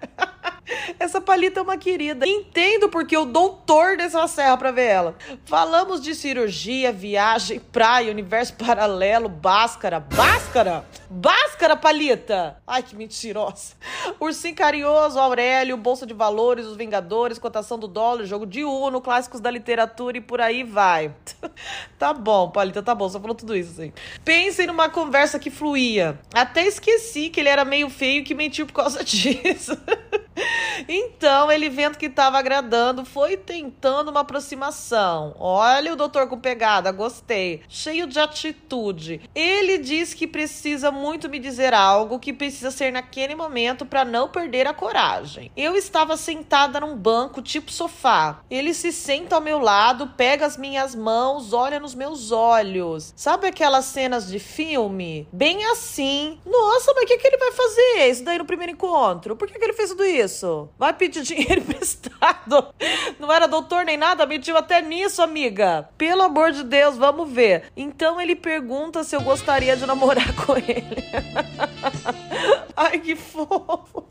Essa 0.99 1.21
palita 1.21 1.59
é 1.59 1.63
uma 1.63 1.77
querida. 1.77 2.27
Entendo 2.27 2.89
porque 2.89 3.17
o 3.17 3.25
doutor 3.25 3.97
dessa 3.97 4.27
serra 4.27 4.57
pra 4.57 4.71
ver 4.71 4.87
ela. 4.87 5.15
Falamos 5.45 6.01
de 6.01 6.13
cirurgia, 6.13 6.91
viagem, 6.91 7.59
praia, 7.59 8.11
universo 8.11 8.53
paralelo, 8.55 9.29
báscara. 9.29 9.99
Báscara? 9.99 10.85
Báscara, 11.09 11.75
palita! 11.75 12.57
Ai, 12.67 12.83
que 12.83 12.95
mentirosa. 12.95 13.75
Ursinho 14.19 14.55
Carinhoso, 14.55 15.17
Aurélio, 15.17 15.77
Bolsa 15.77 16.05
de 16.05 16.13
Valores, 16.13 16.65
Os 16.65 16.75
Vingadores, 16.75 17.39
Cotação 17.39 17.79
do 17.79 17.87
Dólar, 17.87 18.25
Jogo 18.25 18.45
de 18.45 18.63
Uno, 18.63 18.99
Clássicos 18.99 19.39
da 19.39 19.49
Literatura 19.49 20.17
e 20.17 20.21
por 20.21 20.41
aí 20.41 20.63
vai. 20.63 21.13
tá 21.97 22.13
bom, 22.13 22.49
palita, 22.49 22.83
tá 22.83 22.93
bom. 22.93 23.07
Só 23.07 23.19
falou 23.19 23.35
tudo 23.35 23.55
isso, 23.55 23.71
assim. 23.71 23.93
Pensem 24.25 24.67
numa 24.67 24.89
conversa 24.89 25.39
que 25.39 25.49
fluía. 25.49 26.19
Até 26.33 26.65
esqueci 26.65 27.29
que 27.29 27.39
ele 27.39 27.49
era 27.49 27.63
meio 27.63 27.89
feio 27.89 28.19
e 28.19 28.23
que 28.23 28.35
mentiu 28.35 28.65
por 28.65 28.73
causa 28.73 29.03
disso. 29.05 29.77
Então, 30.87 31.51
ele 31.51 31.69
vendo 31.69 31.97
que 31.97 32.05
estava 32.05 32.37
agradando, 32.37 33.05
foi 33.05 33.37
tentando 33.37 34.09
uma 34.09 34.21
aproximação. 34.21 35.35
Olha 35.39 35.93
o 35.93 35.95
doutor 35.95 36.27
com 36.27 36.39
pegada, 36.39 36.91
gostei. 36.91 37.61
Cheio 37.67 38.07
de 38.07 38.19
atitude. 38.19 39.21
Ele 39.33 39.77
diz 39.77 40.13
que 40.13 40.27
precisa 40.27 40.91
muito 40.91 41.29
me 41.29 41.39
dizer 41.39 41.73
algo 41.73 42.19
que 42.19 42.33
precisa 42.33 42.71
ser 42.71 42.91
naquele 42.91 43.35
momento 43.35 43.85
para 43.85 44.05
não 44.05 44.29
perder 44.29 44.67
a 44.67 44.73
coragem. 44.73 45.51
Eu 45.55 45.75
estava 45.75 46.17
sentada 46.17 46.79
num 46.79 46.95
banco 46.95 47.41
tipo 47.41 47.71
sofá. 47.71 48.41
Ele 48.49 48.73
se 48.73 48.91
senta 48.91 49.35
ao 49.35 49.41
meu 49.41 49.59
lado, 49.59 50.07
pega 50.15 50.45
as 50.45 50.57
minhas 50.57 50.95
mãos, 50.95 51.53
olha 51.53 51.79
nos 51.79 51.95
meus 51.95 52.31
olhos. 52.31 53.13
Sabe 53.15 53.47
aquelas 53.47 53.85
cenas 53.85 54.27
de 54.27 54.39
filme? 54.39 55.27
Bem 55.31 55.65
assim. 55.65 56.39
Nossa, 56.45 56.93
mas 56.93 57.03
o 57.03 57.07
que, 57.07 57.17
que 57.17 57.27
ele 57.27 57.37
vai 57.37 57.51
fazer? 57.51 58.09
Isso 58.09 58.23
daí 58.23 58.37
no 58.37 58.45
primeiro 58.45 58.73
encontro? 58.73 59.35
Por 59.35 59.47
que, 59.47 59.57
que 59.57 59.63
ele 59.63 59.73
fez 59.73 59.89
tudo 59.89 60.05
isso? 60.05 60.46
Vai 60.77 60.93
pedir 60.93 61.23
dinheiro 61.23 61.61
emprestado. 61.61 62.73
Não 63.19 63.31
era 63.31 63.47
doutor 63.47 63.85
nem 63.85 63.97
nada, 63.97 64.25
mentiu 64.25 64.57
até 64.57 64.81
nisso, 64.81 65.21
amiga. 65.21 65.89
Pelo 65.97 66.23
amor 66.23 66.51
de 66.51 66.63
Deus, 66.63 66.97
vamos 66.97 67.31
ver. 67.31 67.65
Então 67.75 68.19
ele 68.19 68.35
pergunta 68.35 69.03
se 69.03 69.15
eu 69.15 69.21
gostaria 69.21 69.75
de 69.75 69.85
namorar 69.85 70.33
com 70.45 70.55
ele. 70.57 71.03
Ai, 72.75 72.99
que 72.99 73.15
fofo. 73.15 74.05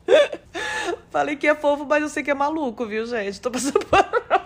Falei 1.10 1.36
que 1.36 1.46
é 1.46 1.54
fofo, 1.54 1.84
mas 1.84 2.02
eu 2.02 2.08
sei 2.08 2.22
que 2.22 2.30
é 2.30 2.34
maluco, 2.34 2.86
viu, 2.86 3.06
gente? 3.06 3.40
Tô 3.40 3.50
passando 3.50 3.78
por... 3.80 4.45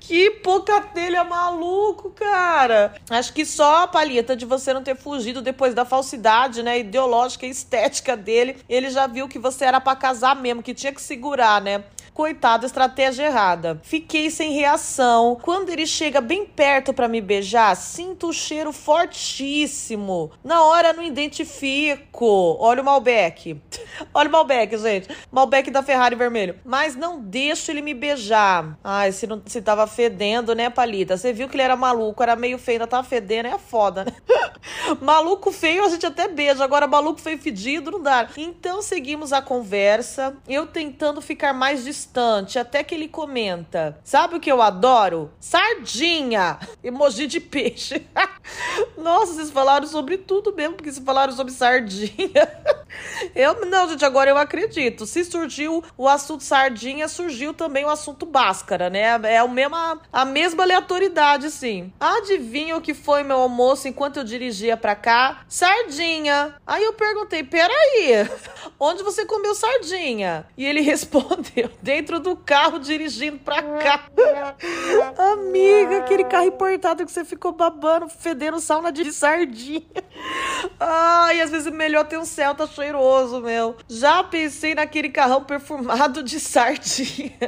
Que 0.00 0.30
pouca 0.30 0.80
telha 0.80 1.24
maluco, 1.24 2.10
cara. 2.10 2.94
Acho 3.10 3.32
que 3.32 3.44
só 3.44 3.84
a 3.84 3.88
palheta 3.88 4.36
de 4.36 4.44
você 4.44 4.72
não 4.72 4.82
ter 4.82 4.96
fugido 4.96 5.42
depois 5.42 5.74
da 5.74 5.84
falsidade, 5.84 6.62
né, 6.62 6.78
ideológica 6.78 7.46
e 7.46 7.50
estética 7.50 8.16
dele, 8.16 8.56
ele 8.68 8.90
já 8.90 9.06
viu 9.06 9.28
que 9.28 9.38
você 9.38 9.64
era 9.64 9.80
para 9.80 9.96
casar 9.96 10.36
mesmo, 10.36 10.62
que 10.62 10.74
tinha 10.74 10.92
que 10.92 11.02
segurar, 11.02 11.60
né? 11.60 11.84
Coitado, 12.14 12.66
estratégia 12.66 13.24
errada. 13.24 13.80
Fiquei 13.82 14.30
sem 14.30 14.52
reação. 14.52 15.38
Quando 15.40 15.70
ele 15.70 15.86
chega 15.86 16.20
bem 16.20 16.44
perto 16.44 16.92
para 16.92 17.08
me 17.08 17.22
beijar, 17.22 17.74
sinto 17.74 18.28
o 18.28 18.32
cheiro 18.34 18.70
fortíssimo. 18.70 20.30
Na 20.44 20.62
hora 20.62 20.92
não 20.92 21.02
identifico. 21.02 22.58
Olha 22.60 22.82
o 22.82 22.84
Malbec. 22.84 23.58
Olha 24.12 24.28
o 24.28 24.32
Malbec, 24.32 24.76
gente. 24.76 25.08
Malbec 25.30 25.70
da 25.70 25.82
Ferrari 25.82 26.14
vermelho. 26.14 26.56
Mas 26.66 26.94
não 26.94 27.18
deixo 27.18 27.70
ele 27.70 27.80
me 27.80 27.94
beijar. 27.94 28.78
Ai, 28.84 29.10
se, 29.10 29.26
não, 29.26 29.40
se 29.46 29.62
tava 29.62 29.86
fedendo, 29.86 30.54
né, 30.54 30.68
Palita? 30.68 31.16
Você 31.16 31.32
viu 31.32 31.48
que 31.48 31.56
ele 31.56 31.62
era 31.62 31.76
maluco, 31.76 32.22
era 32.22 32.36
meio 32.36 32.58
feio, 32.58 32.76
ainda 32.76 32.86
tava 32.86 33.08
fedendo, 33.08 33.48
é 33.48 33.58
foda, 33.58 34.04
né? 34.04 34.12
maluco 35.00 35.50
feio 35.50 35.84
a 35.84 35.88
gente 35.88 36.04
até 36.04 36.28
beija, 36.28 36.62
agora 36.62 36.86
maluco 36.86 37.20
feio 37.20 37.38
fedido 37.38 37.90
não 37.90 38.02
dá. 38.02 38.28
Então 38.36 38.82
seguimos 38.82 39.32
a 39.32 39.40
conversa, 39.40 40.36
eu 40.46 40.66
tentando 40.66 41.22
ficar 41.22 41.54
mais 41.54 41.82
distante 41.82 42.01
distante, 42.02 42.58
até 42.58 42.82
que 42.82 42.94
ele 42.94 43.08
comenta: 43.08 43.98
Sabe 44.04 44.36
o 44.36 44.40
que 44.40 44.50
eu 44.50 44.60
adoro? 44.60 45.30
Sardinha! 45.38 46.58
Emoji 46.82 47.26
de 47.26 47.40
peixe. 47.40 48.06
Nossa, 48.98 49.34
vocês 49.34 49.50
falaram 49.50 49.86
sobre 49.86 50.18
tudo 50.18 50.54
mesmo, 50.54 50.74
porque 50.74 50.90
vocês 50.90 51.04
falaram 51.04 51.32
sobre 51.32 51.52
sardinha. 51.52 52.12
Eu, 53.34 53.64
não, 53.66 53.88
gente, 53.88 54.04
agora 54.04 54.28
eu 54.28 54.36
acredito. 54.36 55.06
Se 55.06 55.24
surgiu 55.24 55.82
o 55.96 56.06
assunto 56.06 56.44
sardinha, 56.44 57.08
surgiu 57.08 57.54
também 57.54 57.86
o 57.86 57.88
assunto 57.88 58.26
báscara, 58.26 58.90
né? 58.90 59.18
É 59.24 59.42
o 59.42 59.48
mesmo, 59.48 59.74
a 60.12 60.24
mesma 60.26 60.62
aleatoriedade, 60.62 61.50
sim. 61.50 61.90
Adivinha 61.98 62.76
o 62.76 62.82
que 62.82 62.92
foi 62.92 63.22
meu 63.22 63.38
almoço 63.38 63.88
enquanto 63.88 64.18
eu 64.18 64.24
dirigia 64.24 64.76
pra 64.76 64.94
cá? 64.94 65.42
Sardinha. 65.48 66.54
Aí 66.66 66.84
eu 66.84 66.92
perguntei, 66.92 67.42
peraí, 67.42 68.28
onde 68.82 69.02
você 69.04 69.24
comeu 69.24 69.54
sardinha? 69.54 70.44
E 70.56 70.66
ele 70.66 70.80
respondeu, 70.82 71.70
dentro 71.80 72.18
do 72.18 72.36
carro 72.36 72.78
dirigindo 72.78 73.38
pra 73.38 73.62
cá. 73.62 74.06
Amiga, 75.32 75.98
aquele 75.98 76.24
carro 76.24 76.46
importado 76.46 77.06
que 77.06 77.12
você 77.12 77.24
ficou 77.24 77.52
babando, 77.52 78.08
fedendo 78.08 78.58
sauna 78.60 78.90
de 78.90 79.12
sardinha. 79.12 79.82
Ai, 80.78 81.40
às 81.40 81.50
vezes 81.50 81.68
é 81.68 81.70
melhor 81.70 82.06
ter 82.06 82.18
um 82.18 82.24
Celta 82.24 82.66
cheiroso, 82.66 83.40
meu. 83.40 83.76
Já 83.88 84.24
pensei 84.24 84.74
naquele 84.74 85.08
carrão 85.08 85.44
perfumado 85.44 86.22
de 86.22 86.40
sardinha. 86.40 87.38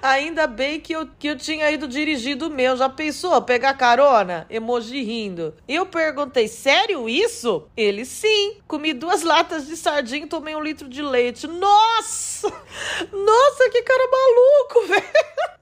Ainda 0.00 0.46
bem 0.46 0.80
que 0.80 0.94
eu, 0.94 1.06
que 1.18 1.26
eu 1.28 1.36
tinha 1.36 1.70
ido 1.70 1.86
dirigido 1.86 2.46
o 2.46 2.50
meu. 2.50 2.76
Já 2.76 2.88
pensou? 2.88 3.40
Pegar 3.42 3.74
carona? 3.74 4.46
Emoji 4.48 5.02
rindo. 5.02 5.54
Eu 5.66 5.84
perguntei, 5.86 6.48
sério 6.48 7.08
isso? 7.08 7.66
Ele, 7.76 8.04
sim. 8.04 8.56
Comi 8.66 8.92
duas 8.92 9.22
latas 9.22 9.66
de 9.66 9.76
sardinha 9.76 10.22
tomei 10.38 10.54
um 10.54 10.62
litro 10.62 10.88
de 10.88 11.02
leite. 11.02 11.48
Nossa! 11.48 12.48
Nossa, 12.48 13.70
que 13.70 13.82
cara 13.82 14.08
maluco, 14.08 14.86
velho! 14.86 15.57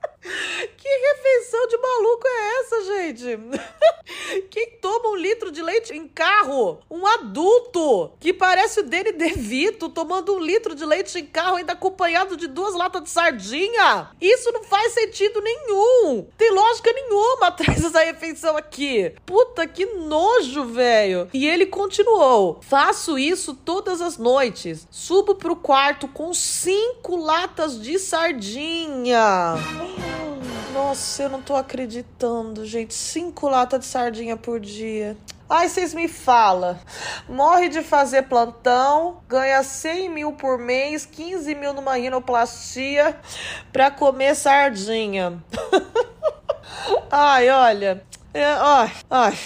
Que 0.76 0.88
refeição 0.88 1.66
de 1.68 1.78
maluco 1.78 2.26
é 2.26 2.60
essa, 2.60 2.84
gente? 2.84 3.38
Quem 4.50 4.70
toma 4.80 5.10
um 5.10 5.16
litro 5.16 5.50
de 5.50 5.62
leite 5.62 5.92
em 5.92 6.06
carro? 6.06 6.78
Um 6.90 7.06
adulto 7.06 8.12
que 8.20 8.32
parece 8.32 8.80
o 8.80 8.82
Danny 8.82 9.12
DeVito 9.12 9.88
tomando 9.88 10.34
um 10.34 10.40
litro 10.40 10.74
de 10.74 10.84
leite 10.84 11.18
em 11.18 11.26
carro 11.26 11.56
ainda 11.56 11.72
acompanhado 11.72 12.36
de 12.36 12.46
duas 12.46 12.74
latas 12.74 13.04
de 13.04 13.10
sardinha? 13.10 14.10
Isso 14.20 14.50
não 14.52 14.64
faz 14.64 14.92
sentido 14.92 15.40
nenhum. 15.40 16.26
Tem 16.36 16.50
lógica 16.50 16.92
nenhuma 16.92 17.48
atrás 17.48 17.82
dessa 17.82 18.04
refeição 18.04 18.56
aqui. 18.56 19.12
Puta 19.24 19.66
que 19.66 19.86
nojo, 19.86 20.64
velho. 20.64 21.28
E 21.32 21.46
ele 21.46 21.66
continuou: 21.66 22.60
Faço 22.62 23.18
isso 23.18 23.54
todas 23.54 24.00
as 24.00 24.16
noites. 24.18 24.86
Subo 24.90 25.34
pro 25.34 25.56
quarto 25.56 26.08
com 26.08 26.32
cinco 26.32 27.16
latas 27.16 27.80
de 27.80 27.98
sardinha. 27.98 29.56
Nossa, 30.76 31.22
eu 31.22 31.30
não 31.30 31.40
tô 31.40 31.56
acreditando, 31.56 32.66
gente. 32.66 32.92
Cinco 32.92 33.48
latas 33.48 33.80
de 33.80 33.86
sardinha 33.86 34.36
por 34.36 34.60
dia. 34.60 35.16
Ai, 35.48 35.70
vocês 35.70 35.94
me 35.94 36.06
falam. 36.06 36.78
Morre 37.26 37.70
de 37.70 37.80
fazer 37.82 38.24
plantão, 38.24 39.22
ganha 39.26 39.62
100 39.62 40.10
mil 40.10 40.32
por 40.34 40.58
mês, 40.58 41.06
15 41.06 41.54
mil 41.54 41.72
numa 41.72 41.94
rinoplastia 41.94 43.18
pra 43.72 43.90
comer 43.90 44.34
sardinha. 44.34 45.42
ai, 47.10 47.48
olha. 47.48 48.04
É, 48.34 48.44
ai, 48.44 48.92
ai 49.08 49.38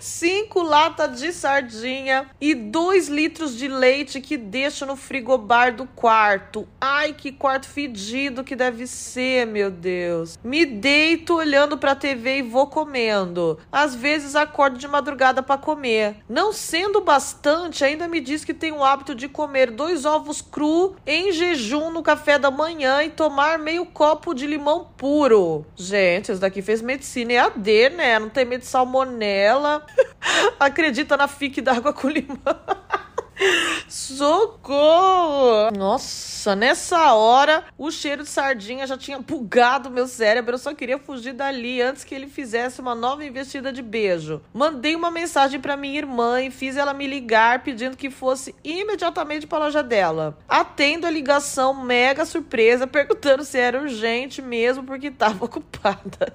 cinco 0.00 0.62
latas 0.62 1.20
de 1.20 1.32
sardinha 1.32 2.26
e 2.40 2.54
dois 2.54 3.08
litros 3.08 3.56
de 3.56 3.68
leite 3.68 4.20
que 4.20 4.36
deixo 4.36 4.86
no 4.86 4.96
frigobar 4.96 5.74
do 5.74 5.86
quarto. 5.86 6.68
Ai, 6.80 7.12
que 7.12 7.32
quarto 7.32 7.68
fedido 7.68 8.44
que 8.44 8.56
deve 8.56 8.86
ser, 8.86 9.46
meu 9.46 9.70
Deus. 9.70 10.38
Me 10.42 10.64
deito 10.64 11.34
olhando 11.34 11.78
pra 11.78 11.94
TV 11.94 12.38
e 12.38 12.42
vou 12.42 12.66
comendo. 12.66 13.58
Às 13.70 13.94
vezes 13.94 14.34
acordo 14.34 14.78
de 14.78 14.88
madrugada 14.88 15.42
para 15.42 15.58
comer. 15.58 16.16
Não 16.28 16.52
sendo 16.52 17.00
bastante, 17.00 17.84
ainda 17.84 18.08
me 18.08 18.20
diz 18.20 18.44
que 18.44 18.54
tem 18.54 18.72
o 18.72 18.84
hábito 18.84 19.14
de 19.14 19.28
comer 19.28 19.70
dois 19.70 20.04
ovos 20.04 20.40
cru 20.40 20.96
em 21.06 21.32
jejum 21.32 21.90
no 21.90 22.02
café 22.02 22.38
da 22.38 22.50
manhã 22.50 23.02
e 23.02 23.10
tomar 23.10 23.58
meio 23.58 23.86
copo 23.86 24.34
de 24.34 24.46
limão 24.46 24.88
puro. 24.96 25.64
Gente, 25.76 26.32
isso 26.32 26.40
daqui 26.40 26.62
fez 26.62 26.82
medicina 26.82 27.32
EAD, 27.32 27.90
né? 27.90 28.18
Não 28.18 28.28
tem 28.28 28.44
medo 28.44 28.60
de 28.60 28.66
salmonela. 28.66 29.81
Acredita 30.58 31.16
na 31.16 31.28
fique 31.28 31.60
d'água 31.60 31.92
com 31.92 32.08
limão. 32.08 32.38
Socorro! 33.88 35.70
Nossa, 35.76 36.54
nessa 36.54 37.12
hora 37.14 37.64
o 37.76 37.90
cheiro 37.90 38.22
de 38.22 38.28
sardinha 38.28 38.86
já 38.86 38.96
tinha 38.96 39.18
bugado 39.18 39.90
meu 39.90 40.06
cérebro. 40.06 40.54
Eu 40.54 40.58
só 40.58 40.74
queria 40.74 40.98
fugir 40.98 41.32
dali 41.32 41.80
antes 41.82 42.04
que 42.04 42.14
ele 42.14 42.26
fizesse 42.26 42.80
uma 42.80 42.94
nova 42.94 43.24
investida 43.24 43.72
de 43.72 43.82
beijo. 43.82 44.40
Mandei 44.52 44.94
uma 44.94 45.10
mensagem 45.10 45.60
para 45.60 45.76
minha 45.76 45.98
irmã 45.98 46.40
e 46.40 46.50
fiz 46.50 46.76
ela 46.76 46.94
me 46.94 47.06
ligar 47.06 47.62
pedindo 47.62 47.96
que 47.96 48.10
fosse 48.10 48.54
imediatamente 48.64 49.46
para 49.46 49.58
a 49.58 49.64
loja 49.66 49.82
dela. 49.82 50.38
Atendo 50.48 51.06
a 51.06 51.10
ligação 51.10 51.74
mega 51.74 52.24
surpresa, 52.24 52.86
perguntando 52.86 53.44
se 53.44 53.58
era 53.58 53.80
urgente 53.80 54.40
mesmo 54.40 54.84
porque 54.84 55.08
estava 55.08 55.44
ocupada. 55.44 56.34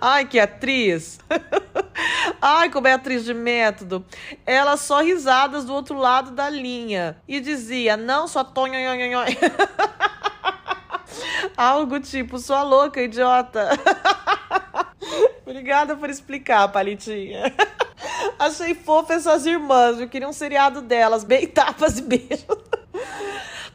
Ai, 0.00 0.26
que 0.26 0.38
atriz! 0.38 1.18
Ai, 2.40 2.70
como 2.70 2.88
é 2.88 2.92
atriz 2.92 3.24
de 3.24 3.34
método. 3.34 4.04
Ela 4.46 4.76
só 4.76 5.00
risadas 5.02 5.64
do 5.64 5.74
outro 5.74 5.96
lado 5.96 6.30
da 6.30 6.48
linha 6.48 7.16
e 7.26 7.40
dizia: 7.40 7.96
Não, 7.96 8.26
só 8.28 8.44
tonho. 8.44 8.74
Algo 11.56 12.00
tipo, 12.00 12.38
sua 12.38 12.62
louca, 12.62 13.02
idiota. 13.02 13.70
Obrigada 15.44 15.96
por 15.96 16.08
explicar, 16.08 16.68
Palitinha. 16.68 17.52
Achei 18.38 18.74
fofa 18.74 19.14
essas 19.14 19.44
irmãs, 19.44 20.00
eu 20.00 20.08
queria 20.08 20.28
um 20.28 20.32
seriado 20.32 20.80
delas, 20.80 21.24
bem 21.24 21.46
tapas 21.46 21.98
e 21.98 22.02
beijos. 22.02 22.46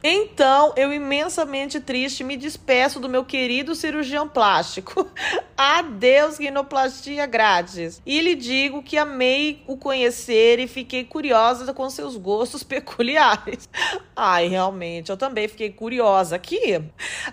Então, 0.02 0.72
eu 0.76 0.92
imensamente 0.92 1.80
triste 1.80 2.22
me 2.22 2.36
despeço 2.36 3.00
do 3.00 3.08
meu 3.08 3.24
querido 3.24 3.74
cirurgião 3.74 4.28
plástico. 4.28 5.08
Adeus, 5.56 6.38
rinoplastia 6.38 7.26
grátis. 7.26 8.00
E 8.04 8.20
lhe 8.20 8.34
digo 8.34 8.82
que 8.82 8.98
amei 8.98 9.62
o 9.66 9.76
conhecer 9.76 10.58
e 10.58 10.68
fiquei 10.68 11.04
curiosa 11.04 11.72
com 11.72 11.88
seus 11.90 12.16
gostos 12.16 12.62
peculiares. 12.64 13.68
Ai, 14.14 14.48
realmente, 14.48 15.10
eu 15.10 15.16
também 15.16 15.48
fiquei 15.48 15.70
curiosa 15.70 16.36
aqui. 16.36 16.80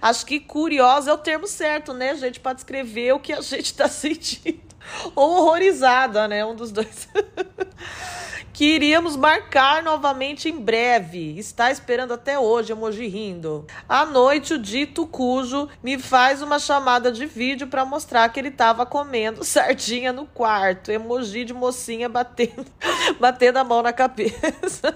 Acho 0.02 0.26
que 0.26 0.40
curiosa 0.40 1.12
é 1.12 1.14
o 1.14 1.18
termo 1.18 1.48
certo, 1.48 1.94
né, 1.94 2.16
gente, 2.16 2.40
para 2.40 2.54
descrever 2.54 3.14
o 3.14 3.20
que 3.20 3.34
a 3.34 3.42
gente 3.42 3.74
tá 3.74 3.88
sentindo. 3.90 4.74
Ou 5.16 5.38
horrorizada, 5.38 6.28
né? 6.28 6.44
Um 6.46 6.56
dos 6.56 6.72
dois. 6.72 7.08
Que 8.54 8.76
iríamos 8.76 9.16
marcar 9.16 9.82
novamente 9.82 10.48
em 10.48 10.60
breve. 10.60 11.38
Está 11.40 11.72
esperando 11.72 12.14
até 12.14 12.38
hoje, 12.38 12.72
emoji 12.72 13.08
rindo. 13.08 13.66
À 13.90 14.06
noite, 14.06 14.54
o 14.54 14.60
dito 14.60 15.08
cujo 15.08 15.68
me 15.82 15.98
faz 15.98 16.42
uma 16.44 16.60
chamada 16.60 17.12
de 17.12 17.26
vídeo 17.26 17.68
para 17.68 17.84
mostrar 17.84 18.30
que 18.30 18.40
ele 18.40 18.50
estava 18.50 18.86
comendo 18.86 19.44
sardinha 19.44 20.14
no 20.14 20.28
quarto. 20.28 20.92
Emoji 20.92 21.44
de 21.44 21.54
mocinha 21.54 22.08
batendo, 22.08 22.66
batendo 23.20 23.58
a 23.58 23.64
mão 23.64 23.82
na 23.82 23.92
cabeça. 23.92 24.96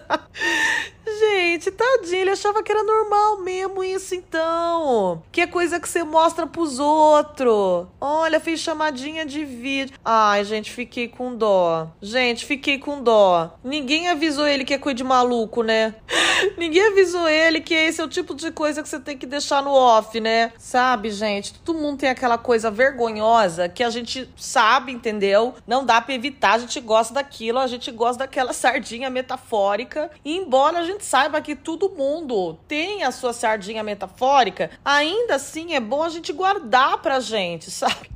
Gente, 1.58 1.72
tadinho, 1.72 2.22
ele 2.22 2.30
achava 2.30 2.62
que 2.62 2.72
era 2.72 2.84
normal 2.84 3.40
mesmo 3.40 3.84
isso 3.84 4.14
então. 4.14 5.24
Que 5.32 5.42
é 5.42 5.48
coisa 5.48 5.80
que 5.80 5.90
você 5.90 6.04
mostra 6.04 6.46
pros 6.46 6.78
outros. 6.78 7.88
Olha, 8.00 8.40
fiz 8.40 8.60
chamadinha 8.60 9.26
de 9.26 9.44
vídeo. 9.44 9.98
Ai, 10.06 10.44
gente, 10.44 10.72
fiquei 10.72 11.08
com 11.08 11.36
dó. 11.36 11.88
Gente, 12.00 12.46
fiquei 12.46 12.78
com 12.78 13.02
dó. 13.02 13.58
Ninguém 13.64 14.08
avisou 14.08 14.46
ele 14.46 14.64
que 14.64 14.74
é 14.76 14.78
coisa 14.78 14.98
de 14.98 15.04
maluco, 15.04 15.64
né? 15.64 15.96
Ninguém 16.58 16.90
avisou 16.90 17.28
ele 17.28 17.60
que 17.60 17.74
esse 17.74 18.00
é 18.00 18.04
o 18.04 18.08
tipo 18.08 18.36
de 18.36 18.52
coisa 18.52 18.84
que 18.84 18.90
você 18.90 19.00
tem 19.00 19.18
que 19.18 19.26
deixar 19.26 19.64
no 19.64 19.72
off, 19.72 20.20
né? 20.20 20.52
Sabe, 20.60 21.10
gente? 21.10 21.56
Todo 21.56 21.80
mundo 21.80 21.98
tem 21.98 22.10
aquela 22.10 22.38
coisa 22.38 22.70
vergonhosa 22.70 23.68
que 23.68 23.84
a 23.84 23.90
gente 23.90 24.30
sabe, 24.38 24.92
entendeu? 24.92 25.56
Não 25.66 25.84
dá 25.84 26.00
pra 26.00 26.14
evitar, 26.14 26.54
a 26.54 26.60
gente 26.60 26.80
gosta 26.80 27.16
daquilo, 27.16 27.58
a 27.58 27.66
gente 27.66 27.90
gosta 27.92 28.20
daquela 28.20 28.54
sardinha 28.54 29.10
metafórica. 29.10 30.12
E 30.24 30.38
embora 30.38 30.78
a 30.78 30.84
gente 30.84 31.04
saiba 31.04 31.42
que 31.42 31.47
todo 31.56 31.90
mundo 31.90 32.58
tem 32.68 33.04
a 33.04 33.12
sua 33.12 33.34
sardinha 33.34 33.84
metafórica, 33.84 34.72
ainda 34.84 35.36
assim 35.36 35.74
é 35.74 35.80
bom 35.80 36.04
a 36.04 36.10
gente 36.10 36.32
guardar 36.34 37.02
pra 37.02 37.20
gente, 37.20 37.70
sabe? 37.72 38.10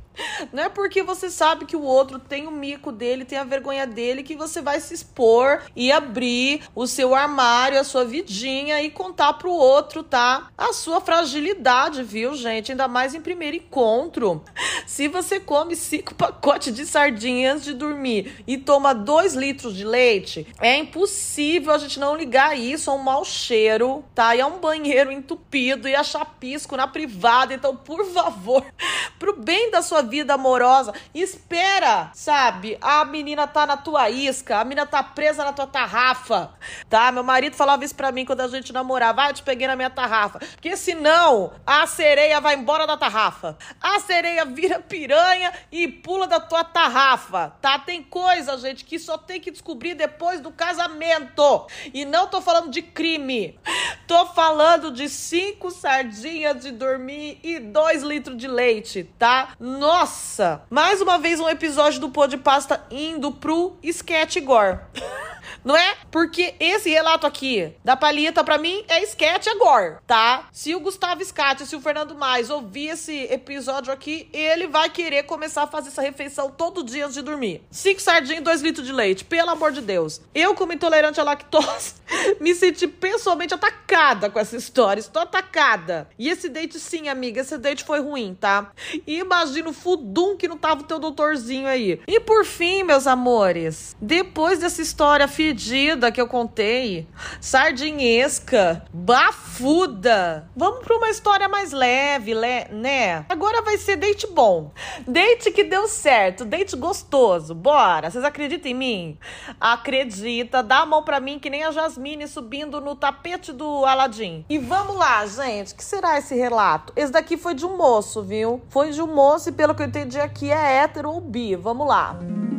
Não 0.52 0.64
é 0.64 0.68
porque 0.68 1.02
você 1.02 1.30
sabe 1.30 1.64
que 1.64 1.76
o 1.76 1.82
outro 1.82 2.18
tem 2.18 2.46
o 2.46 2.50
mico 2.50 2.92
dele, 2.92 3.24
tem 3.24 3.38
a 3.38 3.44
vergonha 3.44 3.86
dele, 3.86 4.22
que 4.22 4.36
você 4.36 4.60
vai 4.60 4.80
se 4.80 4.94
expor 4.94 5.62
e 5.74 5.90
abrir 5.90 6.62
o 6.74 6.86
seu 6.86 7.14
armário, 7.14 7.78
a 7.78 7.84
sua 7.84 8.04
vidinha 8.04 8.82
e 8.82 8.90
contar 8.90 9.34
pro 9.34 9.50
outro, 9.50 10.02
tá? 10.02 10.50
A 10.56 10.72
sua 10.72 11.00
fragilidade, 11.00 12.02
viu, 12.02 12.34
gente? 12.34 12.72
Ainda 12.72 12.88
mais 12.88 13.14
em 13.14 13.20
primeiro 13.20 13.56
encontro. 13.56 14.42
Se 14.86 15.08
você 15.08 15.40
come 15.40 15.74
cinco 15.76 16.14
pacotes 16.14 16.74
de 16.74 16.84
sardinha 16.84 17.52
antes 17.52 17.64
de 17.64 17.74
dormir 17.74 18.42
e 18.46 18.58
toma 18.58 18.94
dois 18.94 19.34
litros 19.34 19.74
de 19.74 19.84
leite, 19.84 20.46
é 20.60 20.76
impossível 20.76 21.72
a 21.72 21.78
gente 21.78 21.98
não 21.98 22.16
ligar 22.16 22.58
isso 22.58 22.90
a 22.90 22.94
um 22.94 23.02
mau 23.02 23.24
cheiro, 23.24 24.04
tá? 24.14 24.36
E 24.36 24.40
a 24.40 24.46
um 24.46 24.58
banheiro 24.58 25.10
entupido 25.10 25.88
e 25.88 25.94
a 25.94 26.02
chapisco 26.02 26.76
na 26.76 26.86
privada. 26.86 27.54
Então, 27.54 27.74
por 27.76 28.04
favor, 28.06 28.64
pro 29.18 29.36
bem 29.36 29.70
da 29.70 29.82
sua 29.82 30.01
vida 30.02 30.34
amorosa. 30.34 30.92
Espera, 31.14 32.10
sabe? 32.14 32.78
A 32.80 33.04
menina 33.04 33.46
tá 33.46 33.66
na 33.66 33.76
tua 33.76 34.10
isca, 34.10 34.58
a 34.58 34.64
menina 34.64 34.86
tá 34.86 35.02
presa 35.02 35.44
na 35.44 35.52
tua 35.52 35.66
tarrafa, 35.66 36.52
tá? 36.88 37.10
Meu 37.12 37.22
marido 37.22 37.56
falava 37.56 37.84
isso 37.84 37.94
pra 37.94 38.12
mim 38.12 38.24
quando 38.24 38.40
a 38.40 38.48
gente 38.48 38.72
namorava. 38.72 39.12
Vai, 39.22 39.30
eu 39.30 39.34
te 39.34 39.42
peguei 39.42 39.66
na 39.66 39.76
minha 39.76 39.90
tarrafa. 39.90 40.38
Porque 40.38 40.76
senão 40.76 41.52
a 41.66 41.86
sereia 41.86 42.40
vai 42.40 42.54
embora 42.54 42.86
da 42.86 42.96
tarrafa. 42.96 43.56
A 43.80 44.00
sereia 44.00 44.44
vira 44.44 44.80
piranha 44.80 45.52
e 45.70 45.86
pula 45.86 46.26
da 46.26 46.40
tua 46.40 46.64
tarrafa, 46.64 47.54
tá? 47.60 47.78
Tem 47.78 48.02
coisa, 48.02 48.56
gente, 48.58 48.84
que 48.84 48.98
só 48.98 49.16
tem 49.18 49.40
que 49.40 49.50
descobrir 49.50 49.94
depois 49.94 50.40
do 50.40 50.50
casamento. 50.50 51.66
E 51.92 52.04
não 52.04 52.26
tô 52.26 52.40
falando 52.40 52.70
de 52.70 52.82
crime. 52.82 53.58
Tô 54.06 54.26
falando 54.26 54.90
de 54.90 55.08
cinco 55.08 55.70
sardinhas 55.70 56.60
de 56.60 56.72
dormir 56.72 57.38
e 57.42 57.58
dois 57.58 58.02
litros 58.02 58.36
de 58.36 58.48
leite, 58.48 59.04
tá? 59.18 59.54
Nossa! 59.92 60.62
Mais 60.70 61.02
uma 61.02 61.18
vez 61.18 61.38
um 61.38 61.46
episódio 61.46 62.00
do 62.00 62.08
Pô 62.08 62.26
de 62.26 62.38
Pasta 62.38 62.82
indo 62.90 63.30
pro 63.30 63.76
sketch 63.82 64.38
gore. 64.40 64.78
Não 65.64 65.76
é? 65.76 65.96
Porque 66.10 66.54
esse 66.58 66.90
relato 66.90 67.26
aqui 67.26 67.72
da 67.84 67.96
Palita, 67.96 68.42
para 68.42 68.58
mim, 68.58 68.84
é 68.88 69.02
sketch 69.04 69.46
agora, 69.46 70.02
tá? 70.06 70.48
Se 70.52 70.74
o 70.74 70.80
Gustavo 70.80 71.24
Scatti, 71.24 71.66
se 71.66 71.76
o 71.76 71.80
Fernando 71.80 72.14
Mais 72.14 72.50
ouvir 72.50 72.88
esse 72.88 73.24
episódio 73.30 73.92
aqui, 73.92 74.28
ele 74.32 74.66
vai 74.66 74.90
querer 74.90 75.22
começar 75.22 75.62
a 75.62 75.66
fazer 75.66 75.88
essa 75.88 76.02
refeição 76.02 76.50
todo 76.50 76.82
dia 76.82 77.04
antes 77.04 77.14
de 77.14 77.22
dormir. 77.22 77.62
Cinco 77.70 78.00
sardinhas 78.00 78.42
dois 78.42 78.60
litros 78.60 78.86
de 78.86 78.92
leite, 78.92 79.24
pelo 79.24 79.50
amor 79.50 79.72
de 79.72 79.80
Deus. 79.80 80.20
Eu, 80.34 80.54
como 80.54 80.72
intolerante 80.72 81.20
à 81.20 81.22
lactose, 81.22 81.94
me 82.40 82.54
senti 82.54 82.86
pessoalmente 82.86 83.54
atacada 83.54 84.28
com 84.28 84.38
essa 84.38 84.56
história. 84.56 85.00
Estou 85.00 85.22
atacada. 85.22 86.08
E 86.18 86.28
esse 86.28 86.48
date, 86.48 86.78
sim, 86.78 87.08
amiga, 87.08 87.40
esse 87.40 87.56
date 87.56 87.84
foi 87.84 88.00
ruim, 88.00 88.36
tá? 88.38 88.72
E 89.06 89.18
imagina 89.18 89.70
o 89.70 89.72
fudum 89.72 90.36
que 90.36 90.48
não 90.48 90.56
tava 90.56 90.82
o 90.82 90.84
teu 90.84 90.98
doutorzinho 90.98 91.68
aí. 91.68 92.00
E 92.06 92.18
por 92.20 92.44
fim, 92.44 92.82
meus 92.82 93.06
amores, 93.06 93.96
depois 94.00 94.58
dessa 94.58 94.82
história, 94.82 95.28
filha 95.28 95.51
fedida 95.52 96.10
que 96.10 96.18
eu 96.18 96.26
contei, 96.26 97.06
sardinhesca, 97.38 98.82
bafuda. 98.90 100.48
Vamos 100.56 100.80
para 100.82 100.96
uma 100.96 101.10
história 101.10 101.46
mais 101.46 101.72
leve, 101.72 102.32
le 102.32 102.64
né? 102.70 103.26
Agora 103.28 103.60
vai 103.60 103.76
ser 103.76 103.96
date 103.96 104.26
bom. 104.28 104.70
Date 105.06 105.50
que 105.50 105.62
deu 105.62 105.86
certo, 105.86 106.46
date 106.46 106.74
gostoso. 106.74 107.54
Bora, 107.54 108.10
vocês 108.10 108.24
acreditam 108.24 108.70
em 108.70 108.74
mim? 108.74 109.18
Acredita, 109.60 110.62
dá 110.62 110.78
a 110.78 110.86
mão 110.86 111.02
para 111.02 111.20
mim 111.20 111.38
que 111.38 111.50
nem 111.50 111.64
a 111.64 111.70
Jasmine 111.70 112.26
subindo 112.26 112.80
no 112.80 112.96
tapete 112.96 113.52
do 113.52 113.84
Aladim. 113.84 114.46
E 114.48 114.56
vamos 114.56 114.96
lá, 114.96 115.26
gente, 115.26 115.74
que 115.74 115.84
será 115.84 116.16
esse 116.16 116.34
relato? 116.34 116.94
Esse 116.96 117.12
daqui 117.12 117.36
foi 117.36 117.52
de 117.52 117.66
um 117.66 117.76
moço, 117.76 118.22
viu? 118.22 118.62
Foi 118.70 118.90
de 118.90 119.02
um 119.02 119.14
moço 119.14 119.50
e 119.50 119.52
pelo 119.52 119.74
que 119.74 119.82
eu 119.82 119.86
entendi 119.86 120.18
aqui 120.18 120.50
é 120.50 120.76
hétero 120.78 121.10
ou 121.10 121.20
bi. 121.20 121.54
Vamos 121.54 121.86
lá. 121.86 122.14
Música 122.14 122.51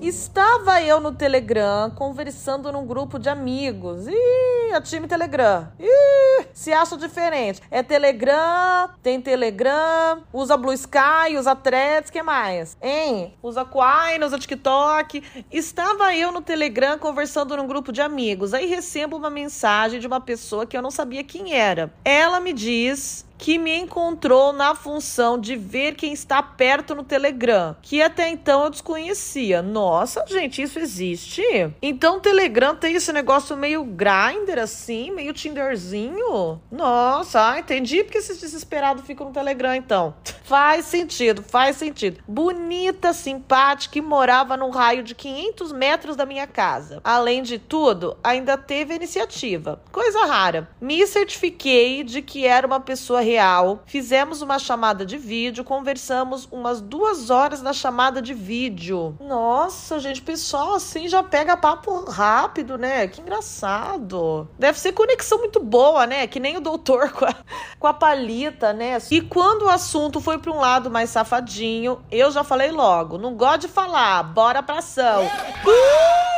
Estava 0.00 0.80
eu 0.80 0.98
no 0.98 1.12
Telegram 1.12 1.90
conversando 1.90 2.72
num 2.72 2.86
grupo 2.86 3.18
de 3.18 3.28
amigos. 3.28 4.06
Ih, 4.08 4.72
a 4.72 4.80
time 4.80 5.06
Telegram. 5.06 5.68
Ih, 5.78 6.46
se 6.54 6.72
acha 6.72 6.96
diferente. 6.96 7.60
É 7.70 7.82
Telegram, 7.82 8.88
tem 9.02 9.20
Telegram, 9.20 10.22
usa 10.32 10.56
Blue 10.56 10.72
Sky, 10.72 11.36
usa 11.38 11.54
Threads, 11.54 12.10
que 12.10 12.22
mais? 12.22 12.78
Hein? 12.80 13.34
Usa 13.42 13.62
Quine, 13.62 14.24
usa 14.24 14.38
TikTok. 14.38 15.22
Estava 15.52 16.14
eu 16.16 16.32
no 16.32 16.40
Telegram 16.40 16.98
conversando 16.98 17.54
num 17.54 17.66
grupo 17.66 17.92
de 17.92 18.00
amigos. 18.00 18.54
Aí 18.54 18.64
recebo 18.64 19.18
uma 19.18 19.28
mensagem 19.28 20.00
de 20.00 20.06
uma 20.06 20.20
pessoa 20.20 20.64
que 20.64 20.74
eu 20.74 20.80
não 20.80 20.90
sabia 20.90 21.22
quem 21.22 21.52
era. 21.52 21.92
Ela 22.02 22.40
me 22.40 22.54
diz 22.54 23.26
que 23.40 23.56
me 23.58 23.74
encontrou 23.74 24.52
na 24.52 24.74
função 24.74 25.38
de 25.38 25.56
ver 25.56 25.94
quem 25.94 26.12
está 26.12 26.42
perto 26.42 26.94
no 26.94 27.02
Telegram, 27.02 27.74
que 27.80 28.02
até 28.02 28.28
então 28.28 28.64
eu 28.64 28.70
desconhecia. 28.70 29.62
Nossa, 29.62 30.22
gente, 30.28 30.60
isso 30.60 30.78
existe? 30.78 31.42
Então 31.80 32.18
o 32.18 32.20
Telegram 32.20 32.76
tem 32.76 32.94
esse 32.94 33.10
negócio 33.12 33.56
meio 33.56 33.82
grinder 33.82 34.58
assim, 34.58 35.10
meio 35.10 35.32
Tinderzinho? 35.32 36.60
Nossa, 36.70 37.52
ah, 37.52 37.58
entendi 37.58 38.04
porque 38.04 38.18
esses 38.18 38.38
desesperados 38.38 39.06
ficam 39.06 39.28
no 39.28 39.32
Telegram 39.32 39.74
então. 39.74 40.14
Faz 40.50 40.86
sentido, 40.86 41.44
faz 41.44 41.76
sentido. 41.76 42.20
Bonita, 42.26 43.12
simpática 43.12 43.96
e 43.96 44.02
morava 44.02 44.56
num 44.56 44.70
raio 44.70 45.00
de 45.00 45.14
500 45.14 45.70
metros 45.70 46.16
da 46.16 46.26
minha 46.26 46.44
casa. 46.44 47.00
Além 47.04 47.40
de 47.40 47.56
tudo, 47.56 48.16
ainda 48.20 48.58
teve 48.58 48.92
iniciativa. 48.92 49.80
Coisa 49.92 50.26
rara. 50.26 50.68
Me 50.80 51.06
certifiquei 51.06 52.02
de 52.02 52.20
que 52.20 52.48
era 52.48 52.66
uma 52.66 52.80
pessoa 52.80 53.20
real, 53.30 53.82
fizemos 53.86 54.42
uma 54.42 54.58
chamada 54.58 55.06
de 55.06 55.16
vídeo, 55.16 55.62
conversamos 55.62 56.48
umas 56.50 56.80
duas 56.80 57.30
horas 57.30 57.62
na 57.62 57.72
chamada 57.72 58.20
de 58.20 58.34
vídeo. 58.34 59.16
Nossa, 59.20 60.00
gente, 60.00 60.20
pessoal 60.20 60.74
assim 60.74 61.08
já 61.08 61.22
pega 61.22 61.56
papo 61.56 62.10
rápido, 62.10 62.76
né? 62.76 63.06
Que 63.06 63.20
engraçado. 63.20 64.48
Deve 64.58 64.78
ser 64.80 64.92
conexão 64.92 65.38
muito 65.38 65.60
boa, 65.60 66.06
né? 66.06 66.26
Que 66.26 66.40
nem 66.40 66.56
o 66.56 66.60
doutor 66.60 67.10
com 67.14 67.24
a, 67.24 67.34
com 67.78 67.86
a 67.86 67.94
palita, 67.94 68.72
né? 68.72 68.98
E 69.10 69.20
quando 69.20 69.62
o 69.62 69.68
assunto 69.68 70.20
foi 70.20 70.38
para 70.38 70.50
um 70.50 70.58
lado 70.58 70.90
mais 70.90 71.10
safadinho, 71.10 72.00
eu 72.10 72.30
já 72.30 72.42
falei 72.42 72.72
logo, 72.72 73.16
não 73.16 73.34
gosto 73.34 73.62
de 73.62 73.68
falar, 73.68 74.22
bora 74.22 74.62
pra 74.62 74.78
ação. 74.78 75.24
Uh! 75.24 76.29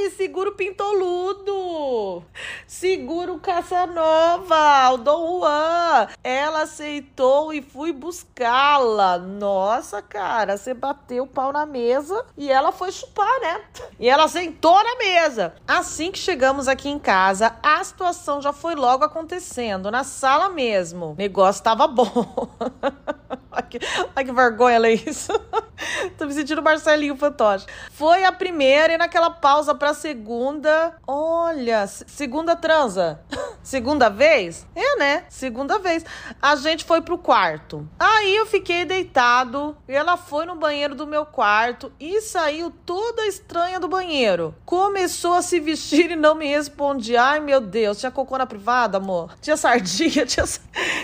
Ai, 0.00 0.08
seguro 0.08 0.52
pintoludo. 0.52 2.24
Seguro 2.66 3.38
Caçanova, 3.38 4.92
o 4.92 4.96
Dom 4.96 5.40
Juan. 5.40 6.08
Ela 6.24 6.62
aceitou 6.62 7.52
e 7.52 7.60
fui 7.60 7.92
buscá-la. 7.92 9.18
Nossa, 9.18 10.00
cara, 10.00 10.56
você 10.56 10.72
bateu 10.72 11.24
o 11.24 11.26
pau 11.26 11.52
na 11.52 11.66
mesa 11.66 12.24
e 12.34 12.50
ela 12.50 12.72
foi 12.72 12.90
chupar, 12.90 13.40
né? 13.40 13.60
E 13.98 14.08
ela 14.08 14.26
sentou 14.26 14.82
na 14.82 14.96
mesa. 14.96 15.54
Assim 15.68 16.10
que 16.10 16.18
chegamos 16.18 16.66
aqui 16.66 16.88
em 16.88 16.98
casa, 16.98 17.56
a 17.62 17.84
situação 17.84 18.40
já 18.40 18.54
foi 18.54 18.74
logo 18.74 19.04
acontecendo, 19.04 19.90
na 19.90 20.02
sala 20.02 20.48
mesmo. 20.48 21.10
O 21.12 21.14
negócio 21.14 21.62
tava 21.62 21.86
bom. 21.86 22.08
Ai, 23.52 23.62
que, 23.64 23.78
ai, 24.14 24.24
que 24.24 24.32
vergonha 24.32 24.78
ler 24.78 25.08
isso. 25.08 25.32
Tô 26.16 26.26
me 26.26 26.32
sentindo 26.32 26.62
Marcelinho 26.62 27.16
Fantoche. 27.16 27.66
Foi 27.90 28.22
a 28.24 28.30
primeira 28.30 28.92
e 28.94 28.98
naquela 28.98 29.30
pausa 29.30 29.74
pra 29.74 29.89
segunda. 29.94 30.96
Olha, 31.06 31.86
segunda 31.86 32.56
transa. 32.56 33.20
Segunda 33.62 34.08
vez? 34.08 34.66
É, 34.74 34.96
né? 34.96 35.24
Segunda 35.28 35.78
vez. 35.78 36.04
A 36.40 36.56
gente 36.56 36.82
foi 36.82 37.02
pro 37.02 37.18
quarto. 37.18 37.86
Aí 37.98 38.34
eu 38.34 38.46
fiquei 38.46 38.86
deitado 38.86 39.76
e 39.86 39.92
ela 39.92 40.16
foi 40.16 40.46
no 40.46 40.56
banheiro 40.56 40.94
do 40.94 41.06
meu 41.06 41.26
quarto 41.26 41.92
e 42.00 42.22
saiu 42.22 42.70
toda 42.86 43.26
estranha 43.26 43.78
do 43.78 43.86
banheiro. 43.86 44.54
Começou 44.64 45.34
a 45.34 45.42
se 45.42 45.60
vestir 45.60 46.10
e 46.10 46.16
não 46.16 46.34
me 46.34 46.46
respondia. 46.46 47.22
Ai, 47.22 47.40
meu 47.40 47.60
Deus, 47.60 47.98
tinha 47.98 48.10
cocô 48.10 48.38
na 48.38 48.46
privada, 48.46 48.96
amor? 48.96 49.34
Tinha 49.42 49.56
sardinha, 49.56 50.24
tinha, 50.26 50.46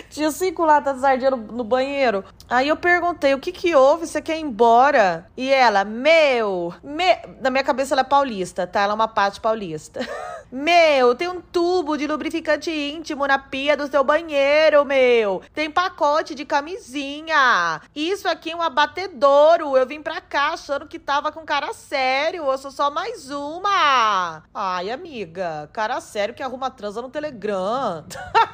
tinha 0.09 0.31
cinco 0.31 0.65
latas 0.65 0.95
de 0.95 1.01
sardinha 1.01 1.31
no, 1.31 1.37
no 1.37 1.63
banheiro. 1.63 2.23
Aí 2.49 2.69
eu 2.69 2.77
perguntei, 2.77 3.33
o 3.33 3.39
que 3.39 3.51
que 3.51 3.75
houve? 3.75 4.07
Você 4.07 4.21
quer 4.21 4.37
ir 4.37 4.41
embora? 4.41 5.29
E 5.35 5.51
ela, 5.51 5.83
meu, 5.83 6.73
me... 6.81 7.17
na 7.41 7.49
minha 7.49 7.63
cabeça 7.63 7.93
ela 7.93 8.01
é 8.01 8.05
paulista, 8.05 8.65
tá? 8.65 8.81
Ela 8.81 8.93
é 8.93 8.95
uma 8.95 9.07
parte 9.07 9.41
paulista. 9.41 9.99
meu, 10.49 11.13
tem 11.13 11.27
um 11.27 11.41
tubo 11.41 11.97
de 11.97 12.07
lubrificante 12.07 12.71
íntimo 12.71 13.27
na 13.27 13.37
pia 13.37 13.75
do 13.75 13.87
seu 13.87 14.01
banheiro, 14.01 14.85
meu. 14.85 15.41
Tem 15.53 15.69
pacote 15.69 16.33
de 16.33 16.45
camisinha. 16.45 17.81
Isso 17.93 18.29
aqui 18.29 18.51
é 18.51 18.55
um 18.55 18.61
abatedouro. 18.61 19.75
Eu 19.75 19.85
vim 19.85 20.01
pra 20.01 20.21
cá 20.21 20.53
achando 20.53 20.87
que 20.87 20.97
tava 20.97 21.33
com 21.33 21.45
cara 21.45 21.73
sério. 21.73 22.45
Eu 22.45 22.57
sou 22.57 22.71
só 22.71 22.89
mais 22.89 23.29
uma. 23.29 24.43
Ai, 24.53 24.89
amiga, 24.89 25.69
cara 25.73 25.99
sério 25.99 26.33
que 26.33 26.41
arruma 26.41 26.71
transa 26.71 27.01
no 27.01 27.09
Telegram. 27.09 28.05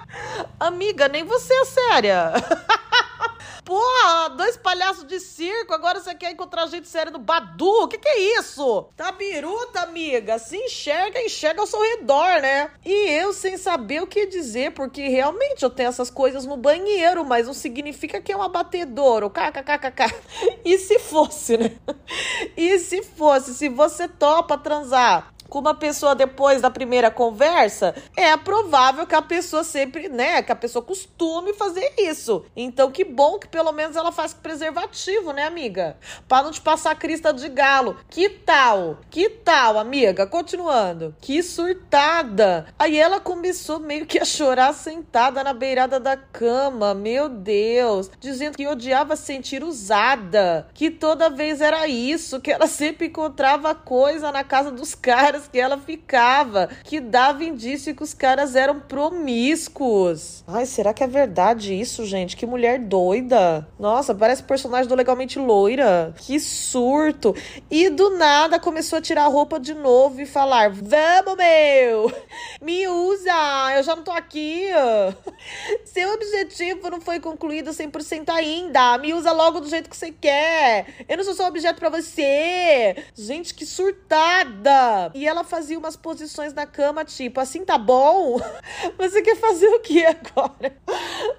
amiga, 0.59 1.07
nem 1.07 1.23
você 1.23 1.53
é 1.53 1.65
séria. 1.65 2.33
Porra, 3.63 4.29
dois 4.29 4.57
palhaços 4.57 5.05
de 5.05 5.19
circo, 5.19 5.73
agora 5.73 5.99
você 5.99 6.13
quer 6.13 6.31
encontrar 6.31 6.67
gente 6.67 6.87
séria 6.87 7.11
no 7.11 7.19
Badu? 7.19 7.83
O 7.83 7.87
que, 7.87 7.97
que 7.97 8.07
é 8.07 8.39
isso? 8.39 8.89
Tá 8.95 9.11
biruta, 9.11 9.81
amiga. 9.81 10.37
Se 10.37 10.57
enxerga, 10.57 11.21
enxerga 11.21 11.61
ao 11.61 11.67
seu 11.67 11.81
redor, 11.81 12.41
né? 12.41 12.71
E 12.85 13.09
eu 13.11 13.33
sem 13.33 13.57
saber 13.57 14.01
o 14.01 14.07
que 14.07 14.25
dizer, 14.25 14.71
porque 14.71 15.07
realmente 15.07 15.63
eu 15.63 15.69
tenho 15.69 15.89
essas 15.89 16.09
coisas 16.09 16.45
no 16.45 16.57
banheiro, 16.57 17.23
mas 17.25 17.47
não 17.47 17.53
significa 17.53 18.21
que 18.21 18.31
é 18.31 18.37
um 18.37 18.43
abatedouro. 18.43 19.29
KKKKK. 19.29 20.13
E 20.65 20.77
se 20.77 20.97
fosse, 20.97 21.57
né? 21.57 21.71
E 22.55 22.79
se 22.79 23.03
fosse, 23.03 23.53
se 23.53 23.67
você 23.67 24.07
topa 24.07 24.57
transar 24.57 25.32
com 25.53 25.59
uma 25.59 25.75
pessoa 25.75 26.15
depois 26.15 26.63
da 26.63 26.71
primeira 26.71 27.11
conversa, 27.11 27.93
é 28.17 28.35
provável 28.35 29.05
que 29.05 29.13
a 29.13 29.21
pessoa 29.21 29.63
sempre, 29.63 30.09
né, 30.09 30.41
que 30.41 30.51
a 30.51 30.55
pessoa 30.55 30.83
costume 30.83 31.53
fazer 31.53 31.93
isso. 31.95 32.43
Então, 32.55 32.89
que 32.89 33.05
bom 33.05 33.37
que 33.37 33.47
pelo 33.47 33.71
menos 33.71 33.95
ela 33.95 34.11
faz 34.11 34.33
preservativo, 34.33 35.31
né, 35.31 35.45
amiga? 35.45 35.95
Pra 36.27 36.41
não 36.41 36.49
te 36.49 36.59
passar 36.59 36.95
crista 36.95 37.31
de 37.31 37.47
galo. 37.49 37.97
Que 38.09 38.29
tal? 38.29 38.97
Que 39.11 39.29
tal, 39.29 39.77
amiga? 39.77 40.25
Continuando. 40.25 41.15
Que 41.21 41.43
surtada. 41.43 42.65
Aí 42.79 42.97
ela 42.97 43.19
começou 43.19 43.79
meio 43.79 44.07
que 44.07 44.17
a 44.17 44.25
chorar 44.25 44.73
sentada 44.73 45.43
na 45.43 45.53
beirada 45.53 45.99
da 45.99 46.17
cama. 46.17 46.95
Meu 46.95 47.29
Deus. 47.29 48.09
Dizendo 48.19 48.57
que 48.57 48.67
odiava 48.67 49.15
sentir 49.15 49.63
usada. 49.63 50.67
Que 50.73 50.89
toda 50.89 51.29
vez 51.29 51.61
era 51.61 51.87
isso. 51.87 52.41
Que 52.41 52.51
ela 52.51 52.65
sempre 52.65 53.05
encontrava 53.05 53.75
coisa 53.75 54.31
na 54.31 54.43
casa 54.43 54.71
dos 54.71 54.95
caras 54.95 55.42
que 55.49 55.59
ela 55.59 55.77
ficava. 55.77 56.69
Que 56.83 56.99
dava 56.99 57.43
indício 57.43 57.95
que 57.95 58.03
os 58.03 58.13
caras 58.13 58.55
eram 58.55 58.79
promíscuos. 58.79 60.43
Ai, 60.47 60.65
será 60.65 60.93
que 60.93 61.03
é 61.03 61.07
verdade 61.07 61.73
isso, 61.73 62.05
gente? 62.05 62.35
Que 62.35 62.45
mulher 62.45 62.79
doida. 62.79 63.67
Nossa, 63.79 64.13
parece 64.13 64.43
personagem 64.43 64.87
do 64.87 64.95
Legalmente 64.95 65.39
Loira. 65.39 66.13
Que 66.17 66.39
surto. 66.39 67.35
E 67.69 67.89
do 67.89 68.17
nada 68.17 68.59
começou 68.59 68.99
a 68.99 69.01
tirar 69.01 69.25
a 69.25 69.27
roupa 69.27 69.59
de 69.59 69.73
novo 69.73 70.21
e 70.21 70.25
falar: 70.25 70.69
Vamos, 70.69 71.37
meu! 71.37 72.11
Me 72.61 72.87
usa! 72.87 73.31
Eu 73.75 73.83
já 73.83 73.95
não 73.95 74.03
tô 74.03 74.11
aqui. 74.11 74.67
Seu 75.85 76.13
objetivo 76.13 76.89
não 76.89 77.01
foi 77.01 77.19
concluído 77.19 77.71
100% 77.71 78.29
ainda. 78.29 78.97
Me 78.97 79.13
usa 79.13 79.31
logo 79.31 79.59
do 79.59 79.67
jeito 79.67 79.89
que 79.89 79.97
você 79.97 80.11
quer. 80.11 80.87
Eu 81.07 81.17
não 81.17 81.23
sou 81.23 81.33
só 81.33 81.47
objeto 81.47 81.79
para 81.79 81.89
você. 81.89 82.95
Gente, 83.15 83.53
que 83.53 83.65
surtada! 83.65 85.11
E 85.13 85.27
ela 85.27 85.32
fazia 85.41 85.79
umas 85.79 85.95
posições 85.95 86.53
na 86.53 86.65
cama, 86.65 87.05
tipo, 87.05 87.39
assim 87.39 87.63
tá 87.63 87.77
bom? 87.77 88.41
Você 88.99 89.21
quer 89.21 89.37
fazer 89.37 89.67
o 89.67 89.79
que 89.79 90.05
agora? 90.05 90.75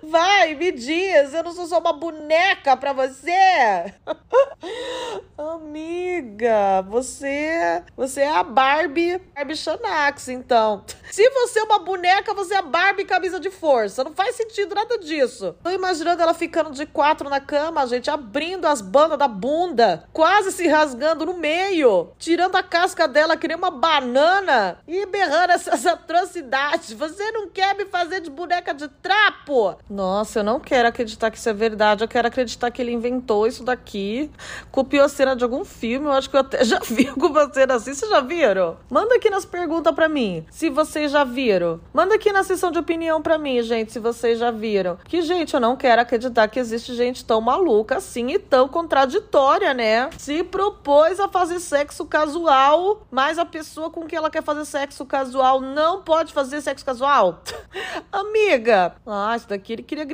Vai, 0.02 0.54
me 0.54 0.72
diz. 0.72 1.34
Eu 1.34 1.42
não 1.42 1.52
sou 1.52 1.66
só 1.66 1.78
uma 1.78 1.92
boneca 1.92 2.76
para 2.76 2.92
você. 2.92 3.92
Amiga, 5.36 6.82
você, 6.88 7.82
você 7.96 8.20
é 8.20 8.30
a 8.30 8.42
Barbie, 8.42 9.20
Barbie 9.34 9.56
Xanax, 9.56 10.28
então. 10.28 10.84
Se 11.10 11.28
você 11.30 11.60
é 11.60 11.64
uma 11.64 11.80
boneca, 11.80 12.32
você 12.32 12.54
é 12.54 12.58
a 12.58 12.62
Barbie 12.62 13.04
camisa 13.04 13.40
de 13.40 13.50
força. 13.50 14.04
Não 14.04 14.12
faz 14.12 14.36
sentido 14.36 14.74
nada 14.74 14.98
disso. 14.98 15.54
Tô 15.62 15.70
imaginando 15.70 16.22
ela 16.22 16.34
ficando 16.34 16.70
de 16.70 16.86
quatro 16.86 17.28
na 17.28 17.40
cama, 17.40 17.86
gente, 17.86 18.10
abrindo 18.10 18.66
as 18.66 18.80
bandas 18.80 19.18
da 19.18 19.28
bunda, 19.28 20.08
quase 20.12 20.52
se 20.52 20.66
rasgando 20.68 21.26
no 21.26 21.34
meio, 21.34 22.12
tirando 22.18 22.56
a 22.56 22.62
casca 22.62 23.08
dela 23.08 23.36
que 23.36 23.48
nem 23.48 23.56
uma 23.56 23.70
banana 23.74 24.78
e 24.86 25.04
berrando 25.06 25.52
essas 25.52 25.84
atrocidades. 25.86 26.92
Você 26.92 27.30
não 27.32 27.48
quer 27.48 27.74
me 27.76 27.84
fazer 27.84 28.20
de 28.20 28.30
boneca 28.30 28.72
de 28.72 28.88
trapo? 28.88 29.76
Nossa, 29.88 30.40
eu 30.40 30.44
não 30.44 30.60
quero 30.60 30.88
acreditar 30.88 31.30
que 31.30 31.38
isso 31.38 31.48
é 31.48 31.52
verdade. 31.52 32.04
Eu 32.04 32.08
quero 32.08 32.28
acreditar 32.28 32.70
que 32.70 32.80
ele 32.80 32.92
inventou 32.92 33.46
isso 33.46 33.64
daqui, 33.64 34.30
copiou 34.70 35.04
a 35.04 35.08
cena 35.08 35.34
de 35.34 35.44
algum 35.44 35.64
filme. 35.64 36.06
Eu 36.06 36.12
acho 36.12 36.30
que 36.30 36.36
eu 36.36 36.40
até 36.40 36.62
já 36.64 36.78
vi 36.78 37.08
alguma 37.08 37.52
cena 37.52 37.74
assim. 37.74 37.92
Vocês 37.92 38.10
já 38.10 38.20
viram? 38.20 38.76
Manda 38.88 39.14
aqui 39.16 39.28
nas 39.28 39.44
perguntas 39.44 39.94
pra 39.94 40.08
mim 40.08 40.46
se 40.50 40.70
vocês 40.70 41.10
já 41.10 41.24
viram. 41.24 41.80
Manda 41.92 42.14
aqui 42.14 42.32
na 42.32 42.42
seção 42.42 42.70
de 42.70 42.78
opinião 42.78 43.20
pra 43.20 43.38
mim, 43.38 43.62
gente, 43.62 43.92
se 43.92 43.98
vocês 43.98 44.38
já 44.38 44.50
viram. 44.50 44.98
Que, 45.04 45.22
gente, 45.22 45.54
eu 45.54 45.60
não 45.60 45.76
quero 45.76 46.00
acreditar 46.00 46.48
que 46.48 46.58
existe 46.58 46.94
gente 46.94 47.24
tão 47.24 47.40
maluca 47.40 47.96
assim 47.96 48.30
e 48.30 48.38
tão 48.38 48.68
contraditória, 48.68 49.74
né? 49.74 50.10
Se 50.18 50.42
propôs 50.44 51.18
a 51.20 51.28
fazer 51.28 51.60
sexo 51.60 52.04
casual, 52.06 53.02
mas 53.10 53.38
a 53.38 53.44
pessoa 53.44 53.63
com 53.92 54.06
quem 54.06 54.16
ela 54.16 54.30
quer 54.30 54.42
fazer 54.42 54.64
sexo 54.64 55.04
casual 55.06 55.60
não 55.60 56.02
pode 56.02 56.32
fazer 56.32 56.60
sexo 56.60 56.84
casual? 56.84 57.42
Amiga! 58.12 58.94
Ah, 59.06 59.34
isso 59.36 59.48
daqui 59.48 59.72
ele 59.72 59.82
queria, 59.82 60.06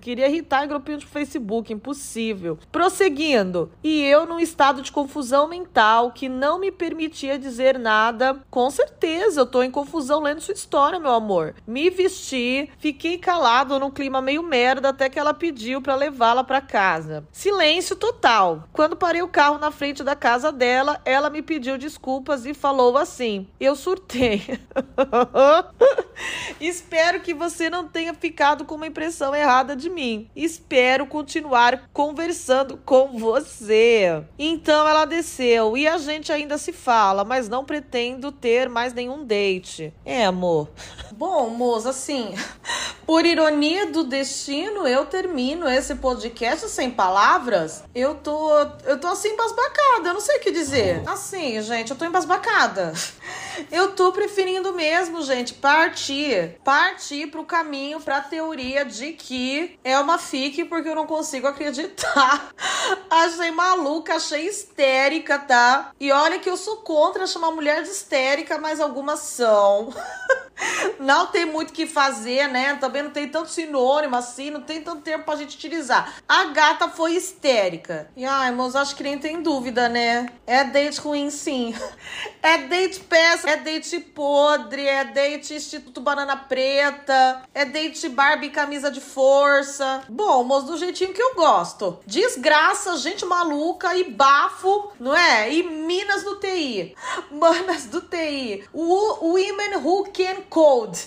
queria 0.00 0.28
irritar 0.28 0.64
em 0.64 0.68
grupinho 0.68 0.98
de 0.98 1.06
Facebook. 1.06 1.72
Impossível. 1.72 2.58
Prosseguindo. 2.70 3.70
E 3.82 4.02
eu 4.02 4.26
num 4.26 4.38
estado 4.38 4.82
de 4.82 4.92
confusão 4.92 5.48
mental 5.48 6.12
que 6.12 6.28
não 6.28 6.58
me 6.58 6.70
permitia 6.70 7.38
dizer 7.38 7.78
nada. 7.78 8.40
Com 8.50 8.70
certeza, 8.70 9.40
eu 9.40 9.46
tô 9.46 9.62
em 9.62 9.70
confusão 9.70 10.20
lendo 10.20 10.40
sua 10.40 10.54
história, 10.54 10.98
meu 10.98 11.12
amor. 11.12 11.54
Me 11.66 11.90
vesti, 11.90 12.70
fiquei 12.78 13.18
calado 13.18 13.78
num 13.78 13.90
clima 13.90 14.22
meio 14.22 14.42
merda 14.42 14.90
até 14.90 15.08
que 15.08 15.18
ela 15.18 15.34
pediu 15.34 15.80
para 15.80 15.94
levá-la 15.94 16.44
para 16.44 16.60
casa. 16.60 17.24
Silêncio 17.32 17.96
total. 17.96 18.64
Quando 18.72 18.96
parei 18.96 19.22
o 19.22 19.28
carro 19.28 19.58
na 19.58 19.70
frente 19.70 20.02
da 20.02 20.14
casa 20.14 20.52
dela, 20.52 21.00
ela 21.04 21.30
me 21.30 21.42
pediu 21.42 21.78
desculpas 21.78 22.46
e 22.46 22.54
falou 22.54 22.91
assim: 22.96 23.46
Eu 23.58 23.76
surtei. 23.76 24.42
Espero 26.60 27.20
que 27.20 27.34
você 27.34 27.68
não 27.68 27.88
tenha 27.88 28.14
ficado 28.14 28.64
com 28.64 28.76
uma 28.76 28.86
impressão 28.86 29.34
errada 29.34 29.74
de 29.74 29.90
mim. 29.90 30.30
Espero 30.34 31.06
continuar 31.06 31.88
conversando 31.92 32.76
com 32.84 33.18
você. 33.18 34.22
Então 34.38 34.86
ela 34.86 35.04
desceu 35.04 35.76
e 35.76 35.88
a 35.88 35.98
gente 35.98 36.32
ainda 36.32 36.58
se 36.58 36.72
fala, 36.72 37.24
mas 37.24 37.48
não 37.48 37.64
pretendo 37.64 38.30
ter 38.30 38.68
mais 38.68 38.92
nenhum 38.92 39.24
date. 39.24 39.92
É, 40.04 40.24
amor. 40.24 40.68
Bom, 41.12 41.50
moça, 41.50 41.90
assim, 41.90 42.34
por 43.06 43.24
ironia 43.24 43.86
do 43.86 44.04
destino, 44.04 44.86
eu 44.86 45.04
termino 45.06 45.68
esse 45.68 45.94
podcast 45.96 46.68
sem 46.68 46.90
palavras. 46.90 47.84
Eu 47.94 48.14
tô, 48.14 48.50
eu 48.84 48.98
tô 48.98 49.08
assim 49.08 49.28
embasbacada, 49.28 50.08
eu 50.08 50.14
não 50.14 50.20
sei 50.20 50.38
o 50.38 50.40
que 50.40 50.50
dizer. 50.50 51.02
Assim, 51.06 51.60
gente, 51.60 51.90
eu 51.90 51.96
tô 51.96 52.04
embasbacada. 52.04 52.81
Yeah. 52.82 52.96
Eu 53.70 53.94
tô 53.94 54.12
preferindo 54.12 54.72
mesmo, 54.72 55.22
gente, 55.22 55.54
partir, 55.54 56.58
partir 56.64 57.28
pro 57.28 57.44
caminho, 57.44 58.00
pra 58.00 58.20
teoria 58.20 58.84
de 58.84 59.12
que 59.12 59.78
é 59.84 59.98
uma 59.98 60.18
fique 60.18 60.64
porque 60.64 60.88
eu 60.88 60.94
não 60.94 61.06
consigo 61.06 61.46
acreditar. 61.46 62.50
Achei 63.10 63.50
maluca, 63.50 64.14
achei 64.14 64.46
histérica, 64.46 65.38
tá? 65.38 65.92
E 66.00 66.10
olha 66.10 66.38
que 66.38 66.48
eu 66.48 66.56
sou 66.56 66.78
contra 66.78 67.26
chamar 67.26 67.50
mulher 67.50 67.82
de 67.82 67.90
histérica, 67.90 68.58
mas 68.58 68.80
algumas 68.80 69.20
são. 69.20 69.92
Não 70.98 71.26
tem 71.26 71.44
muito 71.44 71.70
o 71.70 71.72
que 71.72 71.86
fazer, 71.86 72.48
né? 72.48 72.76
Também 72.76 73.02
não 73.02 73.10
tem 73.10 73.28
tanto 73.28 73.50
sinônimo 73.50 74.14
assim, 74.14 74.50
não 74.50 74.60
tem 74.60 74.80
tanto 74.80 75.02
tempo 75.02 75.24
pra 75.24 75.36
gente 75.36 75.56
utilizar. 75.56 76.14
A 76.28 76.44
gata 76.46 76.88
foi 76.88 77.14
histérica. 77.14 78.08
E 78.16 78.24
ai, 78.24 78.52
moço, 78.52 78.78
acho 78.78 78.94
que 78.94 79.02
nem 79.02 79.18
tem 79.18 79.42
dúvida, 79.42 79.88
né? 79.88 80.28
É 80.46 80.62
date 80.62 81.00
ruim, 81.00 81.30
sim. 81.30 81.74
É 82.42 82.58
date 82.58 83.00
é 83.44 83.56
date 83.56 83.98
podre, 84.00 84.86
é 84.86 85.04
date 85.04 85.54
Instituto 85.54 86.00
Banana 86.00 86.36
Preta, 86.36 87.42
é 87.54 87.64
date 87.64 88.08
Barbie 88.08 88.50
camisa 88.50 88.90
de 88.90 89.00
força. 89.00 90.02
Bom, 90.08 90.44
moço, 90.44 90.66
do 90.66 90.78
jeitinho 90.78 91.12
que 91.12 91.22
eu 91.22 91.34
gosto. 91.34 91.98
Desgraça, 92.06 92.96
gente 92.96 93.24
maluca 93.24 93.96
e 93.96 94.10
bafo, 94.10 94.92
não 94.98 95.16
é? 95.16 95.52
E 95.52 95.62
minas 95.62 96.22
do 96.22 96.36
TI. 96.36 96.94
Manas 97.30 97.86
do 97.86 98.00
TI. 98.00 98.64
O 98.72 99.32
women 99.32 99.76
who 99.76 100.04
can 100.12 100.42
code. 100.48 101.00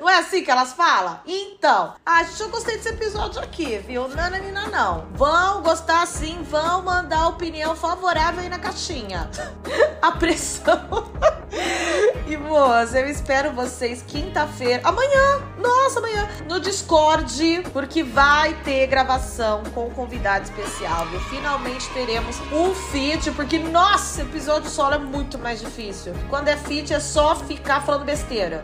Não 0.00 0.08
é 0.08 0.18
assim 0.18 0.42
que 0.42 0.50
elas 0.50 0.72
falam? 0.72 1.20
Então, 1.26 1.94
acho 2.04 2.36
que 2.36 2.42
eu 2.42 2.48
gostei 2.48 2.76
desse 2.76 2.88
episódio 2.88 3.40
aqui, 3.40 3.78
viu? 3.78 4.08
Nananina 4.08 4.68
não. 4.68 5.06
Vão 5.12 5.62
gostar 5.62 6.06
sim, 6.06 6.42
vão 6.42 6.82
mandar 6.82 7.28
opinião 7.28 7.74
favorável 7.74 8.40
aí 8.40 8.48
na 8.48 8.58
caixinha. 8.58 9.30
A 10.00 10.12
pressão. 10.12 11.10
E 12.26 12.36
moça, 12.36 13.00
eu 13.00 13.08
espero 13.08 13.52
vocês 13.52 14.04
quinta-feira, 14.06 14.80
amanhã, 14.84 15.42
nossa, 15.58 15.98
amanhã, 15.98 16.28
no 16.48 16.60
Discord, 16.60 17.64
porque 17.72 18.04
vai 18.04 18.54
ter 18.62 18.86
gravação 18.86 19.64
com 19.74 19.88
um 19.88 19.90
convidado 19.90 20.44
especial, 20.44 21.06
viu? 21.06 21.20
Finalmente 21.22 21.90
teremos 21.90 22.40
um 22.52 22.72
feat, 22.72 23.32
porque, 23.32 23.58
nossa, 23.58 24.22
episódio 24.22 24.70
solo 24.70 24.94
é 24.94 24.98
muito 24.98 25.38
mais 25.38 25.60
difícil. 25.60 26.14
Quando 26.28 26.48
é 26.48 26.56
feat, 26.56 26.94
é 26.94 27.00
só 27.00 27.34
ficar 27.34 27.80
falando 27.80 28.04
besteira. 28.04 28.62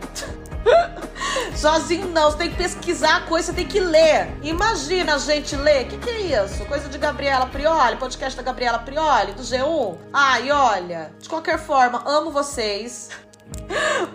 Sozinho 1.55 2.07
não, 2.09 2.31
você 2.31 2.37
tem 2.37 2.49
que 2.51 2.57
pesquisar 2.57 3.17
a 3.17 3.21
coisa, 3.21 3.47
você 3.47 3.53
tem 3.53 3.67
que 3.67 3.79
ler. 3.79 4.29
Imagina 4.43 5.15
a 5.15 5.17
gente 5.17 5.55
ler. 5.55 5.85
O 5.85 5.89
que, 5.89 5.97
que 5.97 6.09
é 6.09 6.43
isso? 6.43 6.65
Coisa 6.65 6.87
de 6.87 6.97
Gabriela 6.97 7.45
Prioli, 7.47 7.97
podcast 7.97 8.37
da 8.37 8.43
Gabriela 8.43 8.79
Prioli, 8.79 9.33
do 9.33 9.41
G1. 9.41 9.97
Ai, 10.13 10.51
olha, 10.51 11.11
de 11.19 11.27
qualquer 11.27 11.57
forma, 11.59 12.03
amo 12.05 12.31
vocês. 12.31 13.09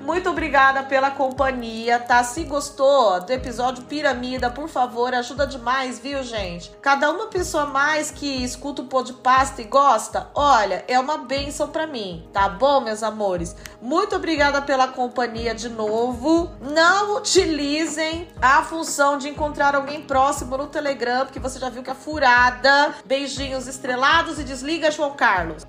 Muito 0.03 0.31
obrigada 0.31 0.83
pela 0.83 1.11
companhia, 1.11 1.99
tá? 1.99 2.23
Se 2.25 2.45
gostou 2.45 3.21
do 3.21 3.33
episódio 3.33 3.85
Piramida, 3.85 4.51
por 4.51 4.69
favor, 4.69 5.15
ajuda 5.15 5.47
demais, 5.47 5.99
viu, 5.99 6.23
gente? 6.23 6.71
Cada 6.83 7.11
uma 7.11 7.29
pessoa 7.29 7.67
mais 7.67 8.11
que 8.11 8.43
escuta 8.43 8.83
o 8.83 8.87
pô 8.87 9.03
de 9.03 9.13
pasta 9.13 9.63
e 9.63 9.65
gosta, 9.65 10.29
olha, 10.35 10.85
é 10.89 10.99
uma 10.99 11.19
benção 11.19 11.69
para 11.69 11.87
mim, 11.87 12.29
tá 12.33 12.49
bom, 12.49 12.81
meus 12.81 13.03
amores? 13.03 13.55
Muito 13.81 14.17
obrigada 14.17 14.61
pela 14.61 14.89
companhia 14.89 15.55
de 15.55 15.69
novo. 15.69 16.51
Não 16.61 17.17
utilizem 17.17 18.29
a 18.41 18.63
função 18.63 19.19
de 19.19 19.29
encontrar 19.29 19.75
alguém 19.75 20.03
próximo 20.03 20.57
no 20.57 20.67
Telegram, 20.67 21.25
porque 21.25 21.41
você 21.41 21.59
já 21.59 21.69
viu 21.69 21.83
que 21.83 21.91
é 21.91 21.95
furada. 21.95 22.95
Beijinhos 23.05 23.67
estrelados 23.67 24.39
e 24.39 24.45
desliga, 24.45 24.91
João 24.91 25.13
Carlos. 25.13 25.67